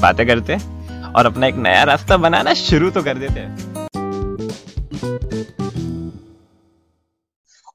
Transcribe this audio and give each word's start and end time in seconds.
बातें 0.00 0.26
करते 0.26 0.56
और 1.16 1.26
अपना 1.26 1.46
एक 1.46 1.54
नया 1.56 1.82
रास्ता 1.84 2.16
बनाना 2.16 2.54
शुरू 2.60 2.90
तो 2.90 3.02
कर 3.02 3.18
देते 3.18 3.40
हैं। 3.40 3.72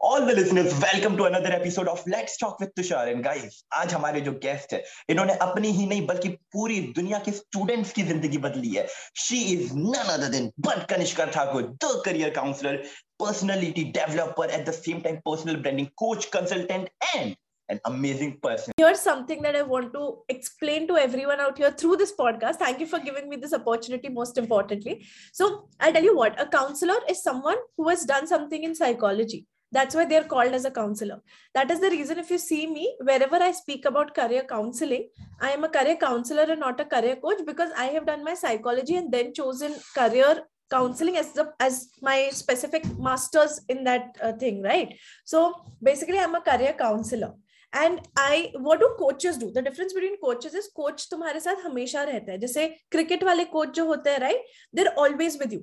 All 0.02 0.26
the 0.26 0.36
listeners 0.38 0.74
welcome 0.84 1.16
to 1.18 1.24
another 1.24 1.54
episode 1.54 1.88
of 1.88 2.04
let's 2.10 2.40
talk 2.42 2.62
with 2.62 2.70
Tushar 2.76 3.10
and 3.10 3.28
आज 3.28 3.94
हमारे 3.94 4.22
जो 4.22 4.32
गेस्ट 4.44 4.74
है, 4.74 4.84
इन्होंने 5.10 5.34
अपनी 5.42 5.72
ही 5.72 5.86
नहीं, 5.88 6.06
बल्कि 6.08 6.30
पूरी 6.54 6.80
दुनिया 6.96 7.20
के 7.26 7.32
स्टूडेंट्स 7.32 7.92
की 7.94 8.04
ज़िंदगी 8.04 8.38
बदली 8.38 8.74
है। 8.76 8.88
She 9.18 9.42
is 9.54 9.74
none 9.76 10.10
other 10.14 10.28
than 10.28 10.52
but 10.68 10.90
Kanishka 10.90 11.26
Thakur 11.36 11.64
the 11.84 12.02
career 12.06 12.30
counselor 12.40 12.84
personality 13.22 13.84
developer, 13.96 14.46
at 14.58 14.62
the 14.66 14.74
same 14.74 15.00
time 15.06 15.16
personal 15.26 15.58
branding 15.64 15.88
coach, 16.02 16.28
consultant, 16.36 16.86
and 17.16 17.34
an 17.70 17.80
amazing 17.86 18.40
person. 18.42 18.74
Here's 18.78 19.00
something 19.00 19.42
that 19.44 19.56
I 19.56 19.62
want 19.62 19.94
to 19.94 20.20
explain 20.28 20.88
to 20.88 20.98
everyone 20.98 21.40
out 21.40 21.58
here 21.58 21.72
through 21.72 21.98
this 21.98 22.14
podcast. 22.20 22.56
Thank 22.56 22.80
you 22.80 22.88
for 22.88 23.00
giving 23.00 23.30
me 23.30 23.38
this 23.38 23.54
opportunity, 23.54 24.10
most 24.10 24.38
importantly. 24.38 25.06
So, 25.32 25.68
I'll 25.80 25.94
tell 25.94 26.04
you 26.04 26.16
what 26.16 26.40
a 26.42 26.48
counselor 26.48 27.00
is 27.10 27.24
someone 27.24 27.58
who 27.78 27.88
has 27.90 28.06
done 28.06 28.28
something 28.28 28.64
in 28.64 28.76
psychology. 28.76 29.46
That's 29.72 29.94
why 29.94 30.06
they're 30.06 30.24
called 30.24 30.54
as 30.54 30.66
a 30.66 30.72
counselor. 30.72 31.22
That 31.54 31.70
is 31.70 31.80
the 31.80 31.92
reason 31.92 32.18
if 32.18 32.32
you 32.32 32.40
see 32.40 32.66
me, 32.66 32.96
wherever 33.02 33.36
I 33.36 33.52
speak 33.52 33.86
about 33.86 34.16
career 34.16 34.44
counseling, 34.50 35.10
I 35.40 35.52
am 35.52 35.64
a 35.64 35.70
career 35.70 35.96
counselor 35.96 36.44
and 36.44 36.60
not 36.60 36.80
a 36.80 36.86
career 36.86 37.18
coach 37.18 37.42
because 37.46 37.70
I 37.78 37.86
have 37.86 38.08
done 38.08 38.24
my 38.24 38.34
psychology 38.34 38.96
and 38.96 39.12
then 39.12 39.32
chosen 39.32 39.76
career 39.94 40.44
counseling 40.72 41.18
as 41.18 41.34
the 41.34 41.52
as 41.60 41.90
my 42.02 42.30
specific 42.32 42.84
masters 42.98 43.60
in 43.70 43.84
that 43.84 44.16
uh, 44.22 44.32
thing 44.34 44.62
right 44.62 44.96
so 45.26 45.54
basically 45.82 46.20
i'm 46.20 46.36
a 46.36 46.42
career 46.42 46.76
counselor 46.78 47.34
and 47.76 48.00
I 48.20 48.52
what 48.60 48.80
do 48.80 48.88
coaches 49.00 49.38
do 49.40 49.50
the 49.56 49.64
difference 49.64 49.94
between 49.96 50.16
coaches 50.22 50.56
is 50.56 50.70
coach 50.76 51.08
तुम्हारे 51.12 51.40
साथ 51.40 51.66
हमेशा 51.66 52.04
रहता 52.04 52.32
है 52.32 52.38
जैसे 52.40 52.68
cricket 52.92 53.24
वाले 53.24 53.46
coach 53.58 53.76
जो 53.76 53.86
होते 53.86 54.10
हैं 54.10 54.20
right 54.20 54.46
they're 54.76 54.88
always 55.06 55.38
with 55.42 55.54
you 55.54 55.60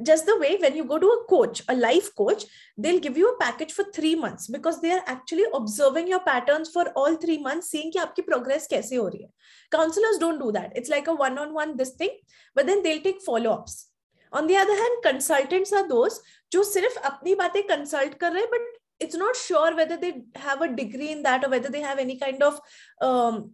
just 0.00 0.26
the 0.26 0.36
way 0.38 0.56
when 0.56 0.76
you 0.76 0.84
go 0.84 0.98
to 0.98 1.06
a 1.06 1.24
coach, 1.28 1.62
a 1.68 1.74
life 1.74 2.14
coach, 2.14 2.44
they'll 2.76 3.00
give 3.00 3.16
you 3.16 3.28
a 3.28 3.38
package 3.38 3.72
for 3.72 3.84
three 3.92 4.14
months 4.14 4.46
because 4.46 4.80
they 4.80 4.92
are 4.92 5.02
actually 5.06 5.44
observing 5.52 6.08
your 6.08 6.20
patterns 6.20 6.70
for 6.70 6.84
all 6.94 7.16
three 7.16 7.38
months, 7.38 7.70
seeing 7.70 7.92
कि 7.92 7.98
आपकी 7.98 8.22
progress 8.22 8.66
कैसे 8.66 8.96
हो 8.96 9.08
रही 9.08 9.22
है. 9.22 9.30
Counselors 9.72 10.18
don't 10.18 10.42
do 10.44 10.52
that. 10.52 10.76
It's 10.76 10.88
like 10.88 11.08
a 11.08 11.14
one-on-one 11.14 11.76
this 11.76 11.94
thing, 12.02 12.16
but 12.56 12.66
then 12.66 12.82
they'll 12.82 13.02
take 13.02 13.22
follow-ups. 13.22 13.86
On 14.32 14.46
the 14.46 14.56
other 14.56 14.76
hand, 14.82 15.02
consultants 15.02 15.72
are 15.72 15.86
those 15.88 16.20
जो 16.52 16.62
सिर्फ़ 16.64 16.98
अपनी 16.98 17.34
बातें 17.34 17.62
consult 17.68 18.22
रहे 18.22 18.40
हैं, 18.40 18.48
but 18.50 18.77
it's 18.99 19.15
not 19.15 19.35
sure 19.35 19.75
whether 19.75 19.97
they 19.97 20.13
have 20.35 20.61
a 20.61 20.73
degree 20.75 21.11
in 21.11 21.23
that 21.23 21.43
or 21.45 21.49
whether 21.49 21.69
they 21.69 21.81
have 21.81 21.99
any 21.99 22.17
kind 22.19 22.43
of 22.43 22.59
um, 23.01 23.51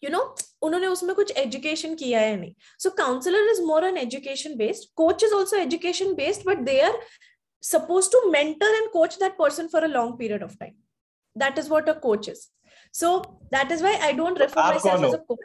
you 0.00 0.10
know 0.10 0.22
उन्होंने 0.62 0.86
उसमें 0.86 1.14
कुछ 1.14 1.30
education 1.38 1.94
किया 1.94 2.20
है 2.20 2.36
नहीं 2.36 2.54
so 2.82 2.90
counsellor 2.98 3.50
is 3.50 3.60
more 3.66 3.84
an 3.84 3.96
education 3.98 4.56
based 4.56 4.88
coach 4.96 5.24
is 5.24 5.32
also 5.32 5.56
education 5.56 6.14
based 6.14 6.46
but 6.46 6.64
they 6.70 6.80
are 6.80 6.98
supposed 7.62 8.10
to 8.10 8.20
mentor 8.30 8.68
and 8.76 8.90
coach 8.92 9.18
that 9.18 9.36
person 9.38 9.68
for 9.68 9.84
a 9.84 9.88
long 9.88 10.16
period 10.20 10.42
of 10.42 10.54
time 10.58 10.74
that 11.42 11.58
is 11.62 11.68
what 11.72 11.88
a 11.88 11.94
coach 12.06 12.28
is 12.32 12.40
so 13.00 13.10
that 13.52 13.70
is 13.70 13.84
why 13.86 13.92
i 14.02 14.12
don't 14.12 14.40
refer 14.44 14.64
myself 14.70 15.04
as 15.08 15.14
a 15.14 15.20
coach 15.28 15.44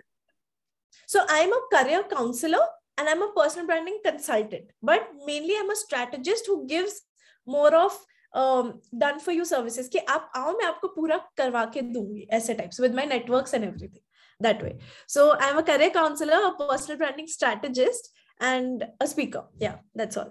so 1.14 1.24
i'm 1.36 1.54
a 1.58 1.62
career 1.74 2.02
counselor 2.16 2.64
and 2.98 3.08
i'm 3.08 3.22
a 3.22 3.32
personal 3.36 3.68
branding 3.68 4.00
consultant 4.08 4.74
but 4.82 5.12
mainly 5.26 5.60
i'm 5.60 5.70
a 5.70 5.76
strategist 5.76 6.48
who 6.48 6.58
gives 6.74 7.02
more 7.46 7.74
of 7.76 8.00
done 8.35 9.19
for 9.19 9.35
you 9.35 9.45
services 9.45 9.91
कि 9.91 9.99
आप 9.99 10.33
आओ 10.37 10.53
मैं 10.59 10.65
आपको 10.65 10.89
पूरा 10.89 11.17
करवा 11.37 11.65
के 11.65 11.81
दूँगी 11.81 12.29
ऐसे 12.31 12.55
types 12.55 12.81
with 12.81 12.95
my 12.95 13.07
networks 13.07 13.55
and 13.55 13.65
everything 13.65 14.43
that 14.43 14.63
way 14.63 14.79
so 15.09 15.31
I 15.33 15.51
am 15.51 15.57
a 15.57 15.61
career 15.61 15.91
counsellor 15.91 16.43
a 16.43 16.49
personal 16.49 16.97
branding 16.97 17.29
strategist 17.29 18.15
and 18.43 18.85
a 19.03 19.05
speaker 19.05 19.65
या 19.65 19.83
that's 19.97 20.19
all 20.19 20.31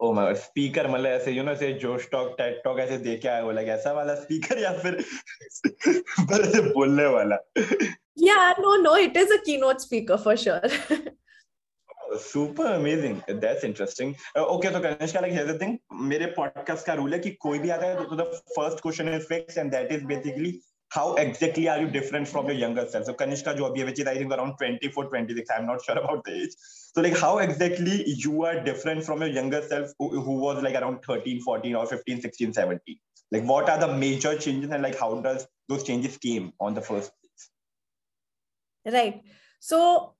oh 0.00 0.12
my 0.12 0.26
god 0.26 0.36
speaker 0.36 0.88
मतलब 0.88 1.06
ऐसे 1.06 1.32
यू 1.32 1.42
नो 1.44 1.54
से 1.54 1.72
जोश 1.72 2.08
टॉक 2.12 2.34
टेड 2.38 2.62
टॉक 2.64 2.78
ऐसे 2.78 2.98
दे 2.98 3.16
के 3.16 3.28
आए 3.28 3.42
हो 3.42 3.52
like 3.52 3.68
ऐसा 3.68 3.92
वाला 3.92 4.14
स्पीकर 4.14 4.58
या 4.58 4.72
फिर 4.78 5.04
पर 6.20 6.40
ऐसे 6.40 6.60
बोलने 6.60 7.06
वाला? 7.06 7.36
या 8.18 8.50
no 8.52 8.76
no 8.76 8.96
it 8.96 9.16
is 9.16 9.32
a 9.32 9.36
keynote 9.36 9.78
speaker 9.78 10.16
for 10.16 10.36
sure 10.36 10.68
super 12.19 12.65
amazing 12.65 13.23
that's 13.39 13.63
interesting 13.63 14.15
uh, 14.35 14.43
okay 14.55 14.71
so 14.71 14.81
kanishka 14.81 15.21
like 15.21 15.31
here's 15.31 15.47
the 15.47 15.59
thing 15.61 15.79
मेरे 16.11 16.25
पॉडकास्ट 16.37 16.85
का 16.85 16.93
रूल 16.99 17.13
है 17.13 17.19
कि 17.19 17.31
कोई 17.45 17.59
भी 17.59 17.69
आता 17.69 17.87
है 17.87 18.05
तो 18.09 18.17
the 18.21 18.27
first 18.57 18.81
question 18.85 19.13
is 19.17 19.25
fixed 19.31 19.57
and 19.63 19.77
that 19.77 19.91
is 19.97 20.03
basically 20.11 20.51
how 20.91 21.13
exactly 21.15 21.69
are 21.69 21.79
you 21.79 21.87
different 21.87 22.27
from 22.27 22.47
your 22.47 22.55
younger 22.55 22.85
self? 22.85 23.05
So 23.05 23.13
Kanishka 23.13 23.55
jo 23.57 23.71
which 23.71 23.99
is 23.99 24.07
I 24.07 24.15
think 24.15 24.33
around 24.33 24.57
24, 24.57 25.05
26. 25.05 25.49
I'm 25.49 25.65
not 25.65 25.83
sure 25.85 25.97
about 25.97 26.25
the 26.25 26.33
age. 26.43 26.55
So 26.93 27.01
like 27.01 27.17
how 27.17 27.37
exactly 27.37 28.03
you 28.05 28.43
are 28.43 28.59
different 28.59 29.05
from 29.05 29.21
your 29.21 29.29
younger 29.29 29.61
self 29.61 29.91
who, 29.97 30.19
who 30.19 30.35
was 30.39 30.61
like 30.61 30.75
around 30.75 30.99
13, 31.07 31.41
14 31.41 31.75
or 31.75 31.85
15, 31.85 32.21
16, 32.21 32.53
17? 32.53 32.99
Like 33.31 33.43
what 33.43 33.69
are 33.69 33.79
the 33.79 33.93
major 33.93 34.37
changes 34.37 34.69
and 34.69 34.83
like 34.83 34.99
how 34.99 35.21
does 35.21 35.47
those 35.69 35.83
changes 35.83 36.17
came 36.17 36.51
on 36.59 36.73
the 36.73 36.81
first 36.81 37.11
place? 37.21 38.93
Right. 38.93 39.21
So 39.61 40.14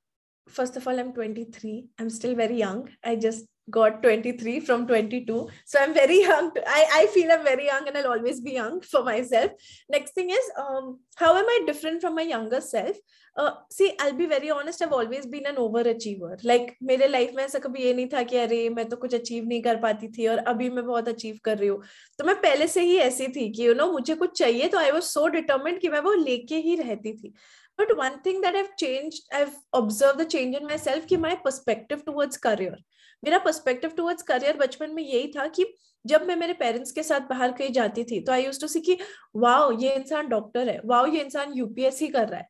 first 0.48 0.76
of 0.76 0.86
all, 0.86 0.98
I'm 0.98 1.12
23. 1.12 1.88
I'm 1.98 2.10
still 2.10 2.34
very 2.34 2.56
young. 2.56 2.88
I 3.04 3.16
just 3.16 3.46
got 3.70 4.02
23 4.02 4.60
from 4.60 4.86
22 4.86 5.48
so 5.64 5.78
i'm 5.80 5.92
very 5.92 6.20
young 6.20 6.52
I, 6.66 6.86
I 7.00 7.06
feel 7.06 7.32
i'm 7.32 7.42
very 7.44 7.66
young 7.66 7.88
and 7.88 7.98
i'll 7.98 8.12
always 8.12 8.40
be 8.40 8.52
young 8.52 8.80
for 8.80 9.02
myself 9.02 9.50
next 9.90 10.12
thing 10.12 10.30
is 10.30 10.50
um, 10.56 11.00
how 11.16 11.36
am 11.36 11.46
i 11.46 11.64
different 11.66 12.00
from 12.00 12.14
my 12.14 12.22
younger 12.22 12.60
self 12.60 12.96
uh, 13.36 13.50
see 13.70 13.92
i'll 14.00 14.12
be 14.12 14.26
very 14.26 14.50
honest 14.50 14.82
i've 14.82 14.92
always 14.92 15.26
been 15.26 15.46
an 15.46 15.56
overachiever 15.56 16.36
like 16.44 16.76
मेरे 16.80 17.08
में 17.34 17.42
ऐसा 17.44 17.58
कभी 17.58 17.82
ये 17.82 17.92
नहीं 17.94 18.06
था 18.12 18.22
कि 18.22 18.36
अरे 18.36 18.68
मैं 18.70 18.88
तो 18.88 18.96
कुछ 18.96 19.14
अचीव 19.14 19.44
नहीं 19.48 19.62
कर 19.62 19.76
पाती 19.80 20.08
थी 20.08 20.26
और 20.26 20.38
अभी 20.38 20.70
मैं 20.70 20.86
बहुत 20.86 21.08
अचीव 21.08 21.38
कर 21.44 21.58
रही 21.58 21.68
हूँ 21.68 21.82
तो 22.18 22.24
मैं 22.24 22.34
पहले 22.42 22.66
से 22.66 22.80
ही 22.80 22.96
ऐसी 22.98 23.28
थी 23.28 23.50
कि 23.52 23.66
यू 23.66 23.72
you 23.72 23.80
know, 23.80 23.92
मुझे 23.92 24.14
कुछ 24.14 24.38
चाहिए 24.38 24.68
तो 24.68 24.78
आई 24.78 24.90
वॉज़ 24.90 25.04
सो 25.04 25.26
डिटर्मेंट 25.28 25.80
कि 25.80 25.88
मैं 25.88 26.00
वो 26.00 26.12
लेके 26.12 26.56
ही 26.56 26.76
रहती 26.76 27.12
थी 27.12 27.34
but 27.78 27.96
one 27.96 28.20
thing 28.20 28.40
that 28.40 28.54
i've 28.54 28.76
changed, 28.76 29.22
i've 29.32 29.56
observed 29.72 30.18
the 30.18 30.26
change 30.26 30.56
in 30.56 30.66
myself 30.66 31.06
ki 31.06 31.16
my 31.16 31.34
perspective 31.36 32.04
towards 32.04 32.38
career. 32.38 32.76
मेरा 33.22 33.38
पर्सपेक्टिव 33.38 33.90
टुवर्ड्स 33.96 34.22
करियर 34.22 34.56
बचपन 34.56 34.90
में 34.94 35.02
यही 35.02 35.28
था 35.36 35.46
कि 35.48 35.64
जब 36.04 36.26
मैं 36.26 36.34
मेरे 36.36 36.52
पेरेंट्स 36.52 36.92
के 36.92 37.02
साथ 37.02 37.20
बाहर 37.28 37.52
कहीं 37.52 37.72
जाती 37.72 38.04
थी 38.04 38.20
तो 38.20 38.32
आई 38.32 38.44
यूज़ 38.44 38.60
टू 38.60 38.66
सी 38.66 38.80
कि, 38.80 38.96
वाओ, 39.36 39.70
ये 39.80 39.94
इंसान 39.94 40.28
डॉक्टर 40.28 40.68
है। 40.68 40.80
वाओ, 40.84 41.06
ये 41.06 41.22
इंसान 41.22 41.52
यूपीएससी 41.56 42.08
कर 42.08 42.28
रहा 42.28 42.40
है। 42.40 42.48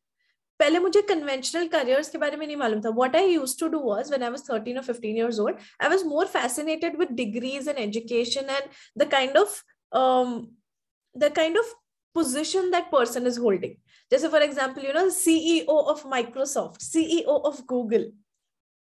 पहले 0.61 0.79
मुझे 0.79 1.03
कन्वेंशनल 1.03 1.67
करियर्स 1.69 2.09
के 2.09 2.19
बारे 2.19 2.37
में 2.37 2.47
नहीं 2.47 2.57
मालूम 2.57 2.81
था। 2.81 2.91
What 2.91 3.17
I 3.17 3.33
used 3.33 3.59
to 3.61 3.69
do 3.69 3.79
was 3.85 4.11
when 4.11 4.23
I 4.23 4.31
was 4.31 4.43
thirteen 4.53 4.79
और 4.79 4.85
15 4.85 5.17
years 5.17 5.39
old 5.41 5.57
I 5.83 5.89
was 5.89 6.05
more 6.05 6.27
fascinated 6.27 6.99
with 6.99 7.13
degrees 7.23 7.69
and 7.69 7.79
education 7.79 8.51
and 8.51 8.69
the 8.99 9.11
kind 9.11 9.37
of 9.37 9.63
the 11.17 11.33
kind 11.37 11.59
of 11.59 11.73
position 12.17 12.71
that 12.71 12.91
person 12.93 13.27
is 13.27 13.41
holding. 13.41 13.75
जैसे 14.12 14.28
for 14.28 14.44
example 14.44 14.86
you 14.86 14.94
know 14.94 15.10
CEO 15.18 15.78
of 15.94 16.06
Microsoft 16.16 16.82
CEO 16.82 17.38
of 17.50 17.62
Google 17.70 18.12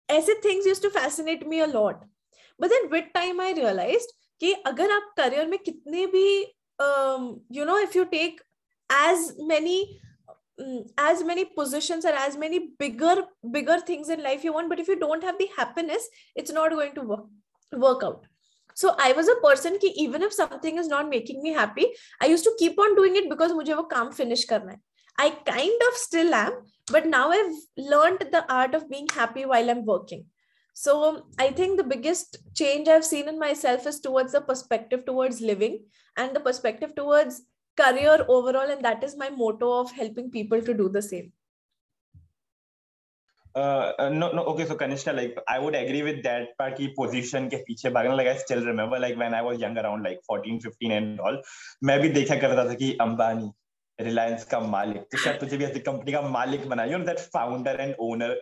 ऐसे 0.09 0.33
things 0.45 0.67
use 0.67 0.81
to 0.83 0.89
fascinate 0.99 1.43
me 1.47 1.59
a 1.59 1.65
lot 1.73 2.03
but 2.61 2.69
then 2.69 2.87
with 2.91 3.09
time 3.13 3.41
I 3.41 3.53
realise 3.53 4.07
कि 4.39 4.53
अगर 4.71 4.91
आप 4.91 5.13
career 5.17 5.47
में 5.47 5.59
कितने 5.59 6.05
भी 6.15 6.27
you 7.57 7.65
know 7.65 7.77
if 7.79 7.95
you 7.95 8.03
take 8.15 8.41
as 8.91 9.33
many 9.47 9.77
as 10.97 11.23
many 11.23 11.43
positions 11.45 12.05
or 12.05 12.13
as 12.13 12.37
many 12.37 12.69
bigger 12.79 13.23
bigger 13.51 13.79
things 13.79 14.09
in 14.09 14.23
life 14.23 14.43
you 14.43 14.53
want 14.53 14.69
but 14.69 14.79
if 14.79 14.87
you 14.87 14.97
don't 14.97 15.23
have 15.23 15.37
the 15.37 15.49
happiness 15.57 16.07
it's 16.35 16.51
not 16.51 16.71
going 16.71 16.93
to 16.95 17.01
work 17.01 17.25
work 17.73 18.03
out 18.03 18.25
so 18.73 18.95
i 18.97 19.11
was 19.11 19.27
a 19.27 19.35
person 19.41 19.77
ki 19.79 19.91
even 19.97 20.21
if 20.21 20.33
something 20.33 20.77
is 20.77 20.87
not 20.87 21.09
making 21.09 21.41
me 21.41 21.51
happy 21.51 21.87
i 22.21 22.27
used 22.27 22.45
to 22.45 22.55
keep 22.57 22.79
on 22.79 22.95
doing 22.95 23.15
it 23.15 23.29
because 23.29 23.51
mujhe 23.51 23.75
wo 23.75 23.85
kaam 23.95 24.13
finish 24.13 24.45
karna 24.45 24.77
hai 24.77 24.81
I 25.19 25.29
kind 25.29 25.81
of 25.89 25.93
still 25.95 26.33
am, 26.33 26.53
but 26.91 27.05
now 27.05 27.31
I've 27.31 27.53
learned 27.77 28.19
the 28.31 28.45
art 28.51 28.75
of 28.75 28.89
being 28.89 29.07
happy 29.13 29.45
while 29.45 29.69
I'm 29.69 29.85
working. 29.85 30.25
So 30.73 31.27
I 31.39 31.51
think 31.51 31.77
the 31.77 31.85
biggest 31.85 32.37
change 32.53 32.89
I've 32.89 33.05
seen 33.05 33.29
in 33.29 33.39
myself 33.39 33.87
is 33.87 34.01
towards 34.01 34.33
the 34.33 34.41
perspective 34.41 35.05
towards 35.05 35.39
living 35.39 35.85
and 36.17 36.35
the 36.35 36.41
perspective 36.41 36.93
towards 36.95 37.43
career 37.77 38.25
overall. 38.27 38.69
And 38.69 38.83
that 38.83 39.01
is 39.03 39.15
my 39.15 39.29
motto 39.29 39.79
of 39.79 39.91
helping 39.91 40.31
people 40.31 40.61
to 40.61 40.73
do 40.73 40.89
the 40.89 41.01
same. 41.01 41.31
Uh, 43.55 43.93
uh, 43.97 44.09
no, 44.09 44.33
no. 44.33 44.43
Okay, 44.43 44.65
so 44.65 44.75
Kanishka, 44.75 45.15
like 45.15 45.37
I 45.47 45.59
would 45.59 45.75
agree 45.75 46.03
with 46.03 46.21
that 46.23 46.57
part. 46.57 46.75
Ki 46.75 46.89
position 46.89 47.49
के 47.49 47.63
पीछे 47.63 47.89
भागना 47.93 48.17
like 48.17 48.27
I 48.27 48.35
still 48.35 48.65
remember 48.65 48.99
like 48.99 49.17
when 49.17 49.33
I 49.33 49.41
was 49.41 49.59
young 49.59 49.77
around 49.77 50.03
like 50.03 50.19
14, 50.27 50.59
15 50.59 50.91
and 50.91 51.19
all. 51.21 51.37
मैं 51.83 51.99
भी 52.01 52.09
देखा 52.09 52.35
करता 52.35 52.65
था 52.69 52.73
कि 52.73 52.91
अंबानी 53.01 53.49
रिलायंस 54.04 54.44
का 54.52 54.60
मालिक 54.60 55.02
तो 55.12 55.18
शायद 55.18 55.40
तुझे 55.40 55.56
भी 55.56 55.64
ऐसी 55.64 55.80
कंपनी 55.90 56.12
का 56.12 56.20
मालिक 56.38 56.68
बना 56.68 56.84
you 56.92 56.98
know 56.98 57.04
that 57.04 57.18
founder 57.36 57.80
and 57.80 57.94
owner 58.08 58.40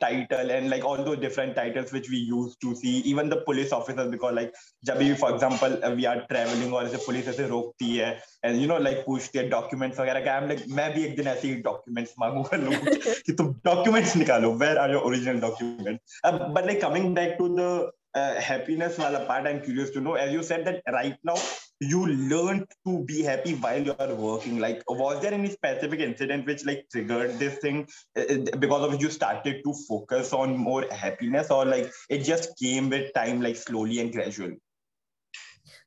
title 0.00 0.50
and 0.50 0.70
like 0.70 0.84
all 0.84 1.02
those 1.04 1.18
different 1.18 1.56
titles 1.56 1.92
which 1.92 2.08
we 2.08 2.16
used 2.16 2.60
to 2.60 2.74
see 2.74 2.98
even 3.12 3.28
the 3.28 3.38
police 3.46 3.72
officers 3.72 4.10
because 4.10 4.34
like 4.34 4.52
जब 4.86 4.98
भी 4.98 5.14
for 5.22 5.30
example 5.34 5.76
we 5.96 6.06
are 6.06 6.20
traveling 6.28 6.72
और 6.72 6.86
ऐसे 6.86 6.96
पुलिस 7.06 7.28
ऐसे 7.28 7.46
रोकती 7.48 7.96
है 7.96 8.12
and 8.46 8.60
you 8.60 8.68
know 8.68 8.78
like 8.86 9.02
पूछती 9.06 9.38
है 9.38 9.48
documents 9.50 10.00
वगैरह 10.00 10.24
का 10.24 10.38
I'm 10.38 10.48
like 10.52 10.66
मैं 10.76 10.92
भी 10.94 11.04
एक 11.06 11.16
दिन 11.16 11.26
ऐसे 11.34 11.48
ही 11.48 11.62
documents 11.62 12.14
मांगूँगा 12.20 12.56
लोगों 12.56 12.96
कि 13.26 13.32
तुम 13.32 13.54
documents 13.66 14.16
निकालो 14.16 14.54
where 14.62 14.78
are 14.84 14.90
your 14.94 15.04
original 15.10 15.40
documents 15.48 16.20
uh, 16.24 16.38
but 16.48 16.66
like 16.66 16.80
coming 16.80 17.12
back 17.14 17.38
to 17.38 17.48
the 17.60 17.70
uh, 18.14 18.34
happiness 18.40 18.98
wala 18.98 19.20
part 19.30 19.46
i'm 19.46 19.60
curious 19.60 19.90
to 19.90 20.00
know 20.00 20.14
as 20.24 20.32
you 20.32 20.42
said 20.42 20.64
that 20.66 20.82
right 20.98 21.16
now 21.24 21.36
you 21.81 22.05
learned 22.05 22.65
to 22.85 23.03
be 23.05 23.21
happy 23.23 23.53
while 23.55 23.81
you 23.81 23.95
are 23.99 24.13
working 24.13 24.59
like 24.59 24.83
was 24.89 25.21
there 25.21 25.33
any 25.33 25.49
specific 25.49 26.01
incident 26.01 26.45
which 26.45 26.65
like 26.65 26.85
triggered 26.91 27.37
this 27.39 27.57
thing 27.59 27.87
uh, 28.17 28.35
because 28.59 28.83
of 28.83 28.91
which 28.91 29.01
you 29.01 29.09
started 29.09 29.61
to 29.63 29.73
focus 29.87 30.33
on 30.33 30.57
more 30.57 30.85
happiness 30.91 31.49
or 31.49 31.65
like 31.65 31.89
it 32.09 32.19
just 32.19 32.57
came 32.59 32.89
with 32.89 33.13
time 33.13 33.41
like 33.41 33.55
slowly 33.55 34.01
and 34.01 34.11
gradually 34.11 34.59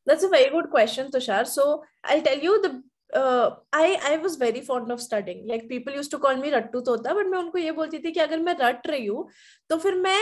that's 0.06 0.24
a 0.24 0.28
very 0.28 0.50
good 0.50 0.70
question 0.70 1.10
tushar 1.10 1.46
so 1.46 1.82
i'll 2.04 2.22
tell 2.22 2.38
you 2.38 2.60
the 2.62 2.82
uh, 3.14 3.56
I 3.72 3.98
I 4.02 4.16
was 4.16 4.36
very 4.36 4.60
fond 4.62 4.90
of 4.90 5.00
studying. 5.00 5.46
Like 5.46 5.68
people 5.68 5.92
used 5.92 6.10
to 6.12 6.18
call 6.18 6.36
me 6.36 6.50
रट्टू 6.50 6.80
तोता, 6.80 7.14
but 7.14 7.26
मैं 7.30 7.38
उनको 7.38 7.58
ये 7.58 7.72
बोलती 7.72 7.98
थी 8.04 8.12
कि 8.12 8.20
अगर 8.20 8.40
मैं 8.40 8.56
रट 8.60 8.86
रही 8.86 9.06
हूँ 9.06 9.28
तो 9.68 9.76
फिर 9.78 9.94
मैं 9.94 10.20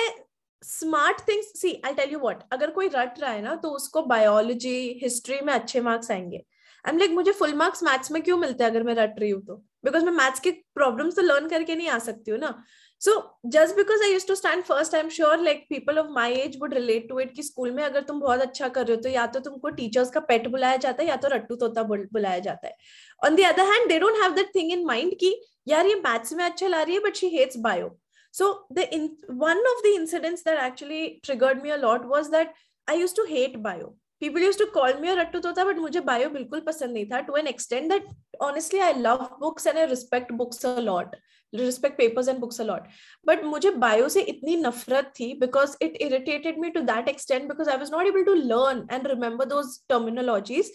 smart 0.64 1.22
things 1.28 1.48
see 1.62 1.72
I 1.86 1.94
tell 1.94 2.12
you 2.12 2.20
what 2.20 2.44
अगर 2.54 2.72
कोई 2.72 2.88
रट 2.96 3.20
रहा 3.20 3.32
है 3.32 3.42
ना 3.42 3.56
तो 3.56 3.70
उसको 3.70 4.02
बायोलॉजी 4.06 4.78
हिस्ट्री 5.04 5.40
में 5.44 5.54
अच्छे 5.54 5.82
मार्क्स 5.82 6.12
आएँगे। 6.12 6.38
आई 6.86 6.92
एम 6.92 6.98
लाइक 7.00 7.12
मुझे 7.12 7.32
फुल 7.32 7.54
मार्क्स 7.56 7.84
मैथ्स 7.84 8.12
में 8.12 8.22
क्यों 8.24 8.38
मिलते 8.38 8.64
हैं 8.64 8.72
अगर 8.72 8.84
मैं 8.84 8.96
रट 8.96 9.20
रही 9.20 9.30
हूँ 9.30 9.42
तो? 9.46 9.56
बिकॉज़ 9.86 10.06
मैं 10.06 10.12
मैथ्स 10.14 10.40
के 10.40 10.52
प्रॉब्लम्स 10.76 11.16
तो 11.16 11.22
लर्न 11.22 11.48
करके 11.50 11.76
नहीं 11.76 11.88
आ 11.90 11.98
सकती 12.00 12.32
हूँ 12.32 12.40
ना। 12.40 12.54
So 13.02 13.12
just 13.48 13.76
because 13.76 14.04
I 14.04 14.12
used 14.12 14.28
to 14.28 14.36
stand 14.36 14.64
first 14.64 14.96
I 14.96 15.02
am 15.02 15.10
sure 15.10 15.40
like 15.40 15.66
people 15.70 16.00
of 16.00 16.08
my 16.12 16.34
age 16.36 16.58
would 16.62 16.74
relate 16.74 17.08
to 17.10 17.20
it 17.20 17.36
कि 17.36 17.44
स्कूल 17.44 17.72
में 17.72 17.84
अगर 17.84 18.02
तुम 18.04 18.20
बहुत 18.20 18.42
अच्छा 18.42 18.68
कर 18.68 18.86
रहे 18.88 18.96
हो 18.96 19.02
तो 19.02 19.10
या 19.10 19.26
तो 19.28 19.40
तुमको 19.40 19.70
टीचर्स 19.72 20.10
का 20.10 20.20
पेट 20.22 20.48
बुलाया 20.48 20.78
जाता 20.78 21.04
है, 21.04 21.10
या 21.10 21.16
तो 21.16 21.28
रट्टू 21.28 21.56
तोता 21.56 21.84
बुलाया 21.84 22.40
जाता 22.40 22.68
है। 22.68 22.76
On 23.22 23.36
the 23.36 23.44
other 23.44 23.72
hand 23.72 23.88
they 23.90 24.00
don't 24.00 24.22
have 24.24 24.34
that 24.36 24.56
thing 24.56 24.72
in 24.72 24.86
mind 24.86 25.14
कि, 25.20 25.36
यार, 25.68 25.88
ये 25.88 25.96
मैथ्स 25.98 26.34
में 26.34 26.44
अच्छा 26.46 26.68
ला 26.68 26.82
रही 26.82 26.96
है 26.96 27.02
but 27.02 27.16
she 27.16 27.28
hates 27.38 27.58
bio 27.60 27.98
so 28.38 28.46
the 28.78 28.84
in 28.96 29.04
one 29.50 29.62
of 29.74 29.84
the 29.84 29.94
incidents 30.00 30.42
that 30.48 30.58
actually 30.70 31.04
triggered 31.28 31.62
me 31.66 31.72
a 31.76 31.84
lot 31.86 32.08
was 32.16 32.32
that 32.32 32.58
i 32.88 32.96
used 33.04 33.16
to 33.22 33.26
hate 33.36 33.62
bio. 33.68 33.94
People 34.24 34.42
used 34.42 34.60
to 34.60 34.68
call 34.74 35.00
me 35.04 35.10
a 35.12 35.16
rattu 35.20 35.40
tota 35.46 35.64
but 35.70 35.80
mujhe 35.84 36.02
bio 36.10 36.28
bilkul 36.34 36.62
pasand 36.68 36.98
nahi 36.98 37.08
tha 37.14 37.22
to 37.30 37.38
an 37.42 37.48
extent 37.52 37.94
that 37.94 38.06
honestly 38.48 38.82
i 38.90 38.92
love 39.08 39.24
books 39.46 39.72
and 39.72 39.82
i 39.84 39.88
respect 39.94 40.36
books 40.42 40.64
a 40.72 40.76
lot 40.90 41.18
respect 41.64 41.98
papers 41.98 42.28
and 42.28 42.40
books 42.40 42.60
a 42.60 42.64
lot. 42.64 42.88
But 43.24 43.44
mujhe 43.44 43.80
bio 43.80 44.06
nafrat 44.06 45.14
thi 45.16 45.34
because 45.36 45.78
it 45.80 45.96
irritated 46.02 46.58
me 46.58 46.72
to 46.72 46.82
that 46.84 47.08
extent 47.08 47.48
because 47.48 47.68
i 47.68 47.76
was 47.76 47.90
not 47.90 48.06
able 48.06 48.26
to 48.26 48.34
learn 48.34 48.86
and 48.90 49.06
remember 49.06 49.46
those 49.46 49.80
terminologies 49.90 50.68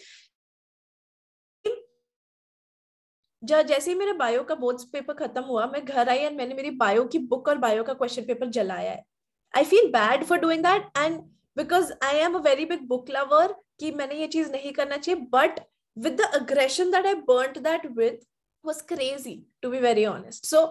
जैसे 3.42 3.90
ही 3.90 3.96
मेरा 3.98 4.12
bio 4.14 4.42
का 4.44 4.54
board 4.54 4.81
paper 4.92 5.14
खत्म 5.14 5.42
हुआ, 5.42 5.66
मैं 5.66 5.84
घर 5.84 6.08
आई 6.08 6.19
and 6.19 6.37
मैंने 6.38 6.54
मेरी 6.54 6.70
bio 6.81 7.04
की 7.04 7.19
बुक 7.19 7.48
और 7.48 7.58
बायो 7.58 7.82
का 7.84 7.94
क्वेश्चन 7.94 8.22
पेपर 8.22 8.46
जलाया 8.50 8.90
है। 8.90 9.04
I 9.54 9.64
feel 9.64 9.90
bad 9.92 10.25
for 10.25 10.38
doing 10.38 10.64
that 10.64 10.90
and 10.98 11.20
because 11.56 11.92
I 12.04 12.19
am 12.19 12.34
a 12.34 12.40
very 12.42 12.64
big 12.64 12.82
book 12.88 13.10
lover 13.10 13.54
कि 13.81 13.90
मैंने 13.92 14.14
ये 14.14 14.26
चीज़ 14.26 14.50
नहीं 14.52 14.72
करना 14.72 14.96
चाहिए 14.96 15.20
but 15.32 15.60
with 15.96 16.20
the 16.20 16.31
aggression 16.34 16.90
that 16.90 17.06
I 17.06 17.14
burn 17.28 17.62
that 17.62 17.87
with 17.96 18.20
was 18.64 18.82
crazy 18.88 19.34
to 19.62 19.70
be 19.70 19.81
very 19.81 20.04
honest 20.06 20.46
so 20.46 20.64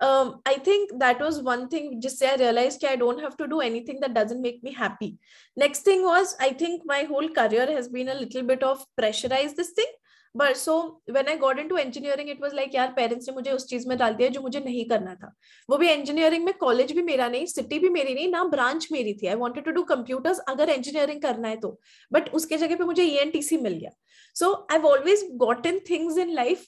I 0.00 0.56
think 0.66 0.92
that 0.94 1.22
was 1.22 1.40
one 1.42 1.66
thing 1.72 2.00
जिससे 2.00 2.26
I 2.26 2.36
realise 2.36 2.84
I 2.86 2.96
don't 2.96 3.20
have 3.20 3.32
to 3.38 3.44
do 3.44 3.60
any 3.60 3.80
thing 3.88 4.00
that 4.00 4.10
doesn't 4.10 4.40
make 4.40 4.60
me 4.64 4.74
happy 4.78 5.16
next 5.56 5.86
thing 5.86 6.04
was 6.04 6.34
I 6.42 6.50
think 6.60 6.82
my 6.86 7.04
whole 7.04 7.28
career 7.34 7.70
has 7.70 7.90
been 7.92 8.08
a 8.08 8.14
little 8.14 8.42
bit 8.46 8.64
of 8.64 8.84
pressurise 8.96 9.52
this 9.56 9.76
thing 9.78 9.94
but 10.36 10.56
so 10.56 10.76
when 11.10 11.28
I 11.28 11.36
got 11.36 11.58
into 11.58 11.76
engineering 11.78 12.30
it 12.30 12.40
was 12.42 12.54
like 12.54 12.74
यार 12.74 12.92
parents 12.96 13.28
ने 13.28 13.34
मुझे 13.34 13.50
उस 13.52 13.66
चीज़ 13.68 13.88
में 13.88 13.96
डाल 13.98 14.14
दिया 14.14 14.28
जो 14.28 14.40
मुझे 14.42 14.60
नहीं 14.60 14.84
करना 14.88 15.14
था. 15.14 15.32
वो 15.68 15.76
भी 15.78 15.90
इंजीनियरिंग 15.92 16.44
में 16.44 16.52
कॉलेज 16.58 16.92
भी 16.92 17.02
मेरा 17.02 17.28
नहीं 17.28 17.46
सिटी 17.46 17.78
भी 17.78 17.88
मेरी 17.88 18.14
नहीं, 18.14 18.28
ना 18.30 18.44
ब्रांच 18.44 18.88
मेरी 18.92 19.14
थी। 19.22 19.26
I 19.26 19.34
wanted 19.44 19.64
to 19.64 19.70
do 19.70 19.82
computers 19.94 20.38
अगर 20.48 20.70
इंजीनियरिंग 20.70 21.22
करना 21.22 21.48
है 21.48 21.56
तो। 21.60 21.78
बट 22.12 22.28
उसके 22.34 22.58
जगह 22.58 22.76
पे 22.76 22.84
मुझे 22.84 23.02
ईएनटीसी 23.04 23.56
मिल 23.56 23.78
गया। 23.78 23.90
So 24.36 24.52
I 24.72 24.78
always 24.92 25.28
gotten 25.46 25.78
things 25.90 26.18
in 26.18 26.34
life 26.34 26.66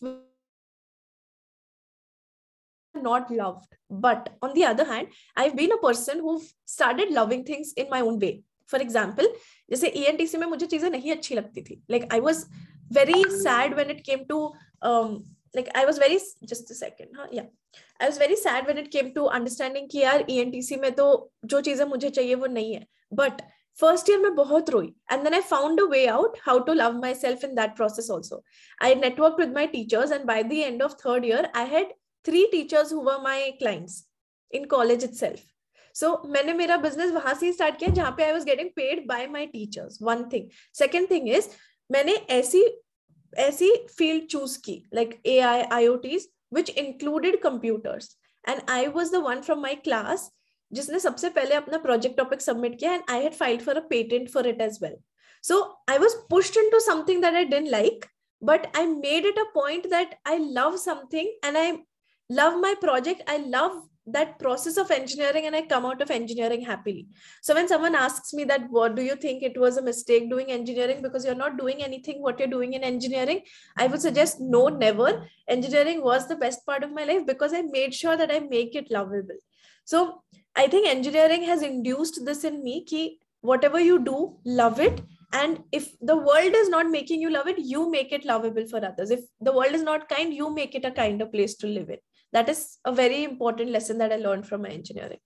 not 2.94 3.28
loved. 3.30 3.74
But 4.04 4.28
on 4.42 4.52
the 4.54 4.62
other 4.68 4.84
hand, 4.84 5.10
i've 5.36 5.56
been 5.58 5.72
a 5.72 5.76
person 5.82 6.20
who 6.20 6.32
started 6.66 7.10
loving 7.18 7.44
things 7.50 7.68
in 7.82 7.88
my 7.92 8.00
own 8.00 8.18
way. 8.24 8.30
For 8.70 8.82
example 8.82 9.32
जैसे 9.70 9.88
ई 9.88 10.02
एन 10.08 10.16
टी 10.16 10.26
सी 10.26 10.38
में 10.38 10.46
मुझे 10.46 10.66
चीज़ें 10.66 10.88
नहीं 10.90 11.12
अच्छी 11.12 11.34
लगती 11.34 11.62
थी। 11.62 11.82
Like 11.90 12.08
I 12.12 12.20
was 12.20 12.44
very 12.92 13.22
sad 13.30 13.74
when 13.76 13.90
it 13.90 14.00
came 14.06 14.24
to 14.28 14.44
like 14.84 15.68
I 15.76 15.84
was 15.84 16.00
very 16.00 16.18
just 16.44 16.72
second 16.74 17.18
हाँ 17.18 17.28
या 17.34 17.42
I 17.42 18.08
was 18.08 18.18
very 18.20 18.36
sad 18.36 18.66
when 18.68 18.78
it 18.78 18.90
came 18.92 19.10
to 19.14 19.24
understanding 19.36 19.88
की 19.90 19.98
यार 19.98 20.24
ई 20.30 20.38
एन 20.40 20.50
टी 20.50 20.62
सी 20.62 20.76
में 20.76 20.90
तो 20.94 21.06
जो 21.44 21.60
चीज़ें 21.60 21.84
मुझे 21.86 22.10
चाहिए 22.10 22.34
वो 22.34 22.46
नहीं 22.46 22.74
है। 22.74 22.86
बट 23.12 23.40
फ़र्स्ट 23.78 24.08
ईयर 24.10 24.18
में 24.20 24.34
बहुत 24.34 24.70
रोई। 24.70 24.86
And 25.12 25.22
then 25.24 25.34
I 25.34 25.40
found 25.40 25.80
a 25.80 25.84
way 25.90 26.06
out 26.08 26.38
how 26.42 26.58
to 26.64 26.72
love 26.72 26.98
myself 27.14 27.44
in 27.44 27.54
that 27.54 27.76
process 27.76 28.10
also 28.10 28.42
I 28.82 28.94
network 28.94 29.36
with 29.40 29.54
my 29.54 29.66
teachers 29.74 30.12
and 30.12 30.24
by 30.26 30.42
the 30.42 30.52
end 30.52 30.82
of 30.82 30.94
third 31.04 31.24
year 31.24 31.50
I 31.56 31.66
had 31.68 31.92
three 32.26 32.44
teachers 32.52 32.92
हुआ 32.92 33.16
my 33.22 33.50
clients 33.58 34.02
in 34.50 34.64
college 34.74 35.04
itself 35.14 35.44
so, 35.98 36.10
मैंने 36.26 36.52
मेरा 36.52 36.76
business 36.76 37.10
वहाँ 37.12 37.34
से 37.34 37.52
start 37.52 37.78
किया 37.78 37.90
जहाँ 37.94 38.10
पे 38.16 38.24
I 38.24 38.32
was 38.32 38.44
getting 38.44 38.70
paid 38.72 39.06
by 39.06 39.26
my 39.28 39.46
teachers, 39.46 39.98
one 40.00 40.28
thing. 40.30 40.50
Second 40.80 41.08
thing 41.08 41.28
is, 41.28 41.48
मैंने 41.90 42.14
ऐसी 42.30 42.62
ऐसी 43.32 43.70
फ़ील्ड 43.98 44.26
चूज़ 44.30 44.58
की 44.64 44.82
like 44.94 45.14
A 45.26 45.38
I 45.40 45.62
I 45.72 45.86
O 45.88 45.94
Ts 46.02 46.28
which 46.54 46.70
included 46.70 47.40
computers 47.42 48.16
and 48.44 48.60
I 48.70 48.86
was 48.96 49.12
the 49.12 49.22
one 49.26 49.40
from 49.42 49.60
my 49.62 49.74
class 49.84 50.30
जिसने 50.72 50.98
सबसे 51.00 51.28
पहले 51.38 51.54
अपना 51.54 51.78
project 51.78 52.16
topic 52.16 52.40
submit 52.40 52.78
किया 52.78 52.92
and 52.94 53.02
I 53.10 53.22
had 53.22 53.34
filed 53.34 53.62
for 53.62 53.76
a 53.76 53.86
patent 53.90 54.28
for 54.30 54.46
it 54.48 54.60
as 54.60 54.78
well 54.82 54.96
so 55.44 55.60
I 55.90 55.98
was 55.98 56.16
pushed 56.30 56.58
into 56.70 56.80
something 56.86 57.22
that 57.22 57.34
I 57.34 57.44
didn't 57.56 57.68
like 57.70 58.06
but 58.42 58.66
i 58.78 58.80
made 58.88 59.24
it 59.28 59.38
a 59.42 59.44
point 59.52 59.86
that 59.92 60.10
i 60.32 60.34
love 60.56 60.74
something 60.80 61.30
and 61.46 61.58
i 61.60 61.62
love 62.30 62.60
my 62.60 62.74
project. 62.80 63.22
I 63.26 63.38
love 63.38 63.82
that 64.12 64.38
process 64.38 64.76
of 64.76 64.90
engineering 64.90 65.46
and 65.46 65.56
i 65.56 65.62
come 65.62 65.86
out 65.86 66.00
of 66.02 66.10
engineering 66.10 66.62
happily. 66.62 67.06
So 67.42 67.54
when 67.54 67.68
someone 67.68 67.94
asks 67.94 68.32
me 68.32 68.44
that 68.44 68.70
what 68.70 68.94
do 68.94 69.02
you 69.02 69.16
think 69.16 69.42
it 69.42 69.58
was 69.58 69.76
a 69.76 69.82
mistake 69.82 70.30
doing 70.30 70.50
engineering? 70.50 71.02
Because 71.02 71.24
you're 71.24 71.34
not 71.34 71.58
doing 71.58 71.82
anything 71.82 72.22
what 72.22 72.38
you're 72.38 72.48
doing 72.48 72.72
in 72.74 72.82
engineering 72.82 73.42
i 73.76 73.86
would 73.86 74.00
suggest 74.00 74.40
no 74.40 74.68
never. 74.68 75.26
Engineering 75.48 76.02
was 76.02 76.28
the 76.28 76.36
best 76.36 76.64
part 76.66 76.82
of 76.82 76.92
my 76.92 77.04
life 77.04 77.26
because 77.26 77.52
i 77.52 77.62
made 77.62 77.94
sure 77.94 78.16
that 78.16 78.32
i 78.32 78.40
make 78.40 78.74
it 78.74 78.90
lovable. 78.90 79.38
So 79.84 80.22
i 80.56 80.66
think 80.66 80.88
engineering 80.88 81.44
has 81.44 81.62
induced 81.62 82.24
this 82.24 82.44
in 82.44 82.62
me 82.64 82.84
ki 82.84 83.20
whatever 83.40 83.80
you 83.80 84.04
do 84.04 84.36
love 84.44 84.80
it. 84.80 85.00
And 85.32 85.62
if 85.72 85.94
the 86.00 86.16
world 86.16 86.54
is 86.54 86.68
not 86.70 86.90
making 86.90 87.20
you 87.20 87.30
love 87.30 87.48
it 87.48 87.58
you 87.58 87.90
make 87.90 88.12
it 88.12 88.24
lovable 88.24 88.66
for 88.66 88.84
others. 88.84 89.10
If 89.10 89.20
the 89.40 89.52
world 89.52 89.72
is 89.72 89.82
not 89.82 90.08
kind 90.08 90.32
you 90.32 90.52
make 90.54 90.74
it 90.74 90.84
a 90.84 90.90
kinder 90.90 91.26
place 91.26 91.54
to 91.56 91.66
live 91.66 91.90
in 91.90 91.98
that 92.32 92.48
is 92.48 92.78
a 92.84 92.92
very 92.92 93.24
important 93.24 93.70
lesson 93.70 93.98
that 93.98 94.12
i 94.12 94.16
learned 94.16 94.46
from 94.46 94.62
my 94.62 94.68
engineering 94.68 95.20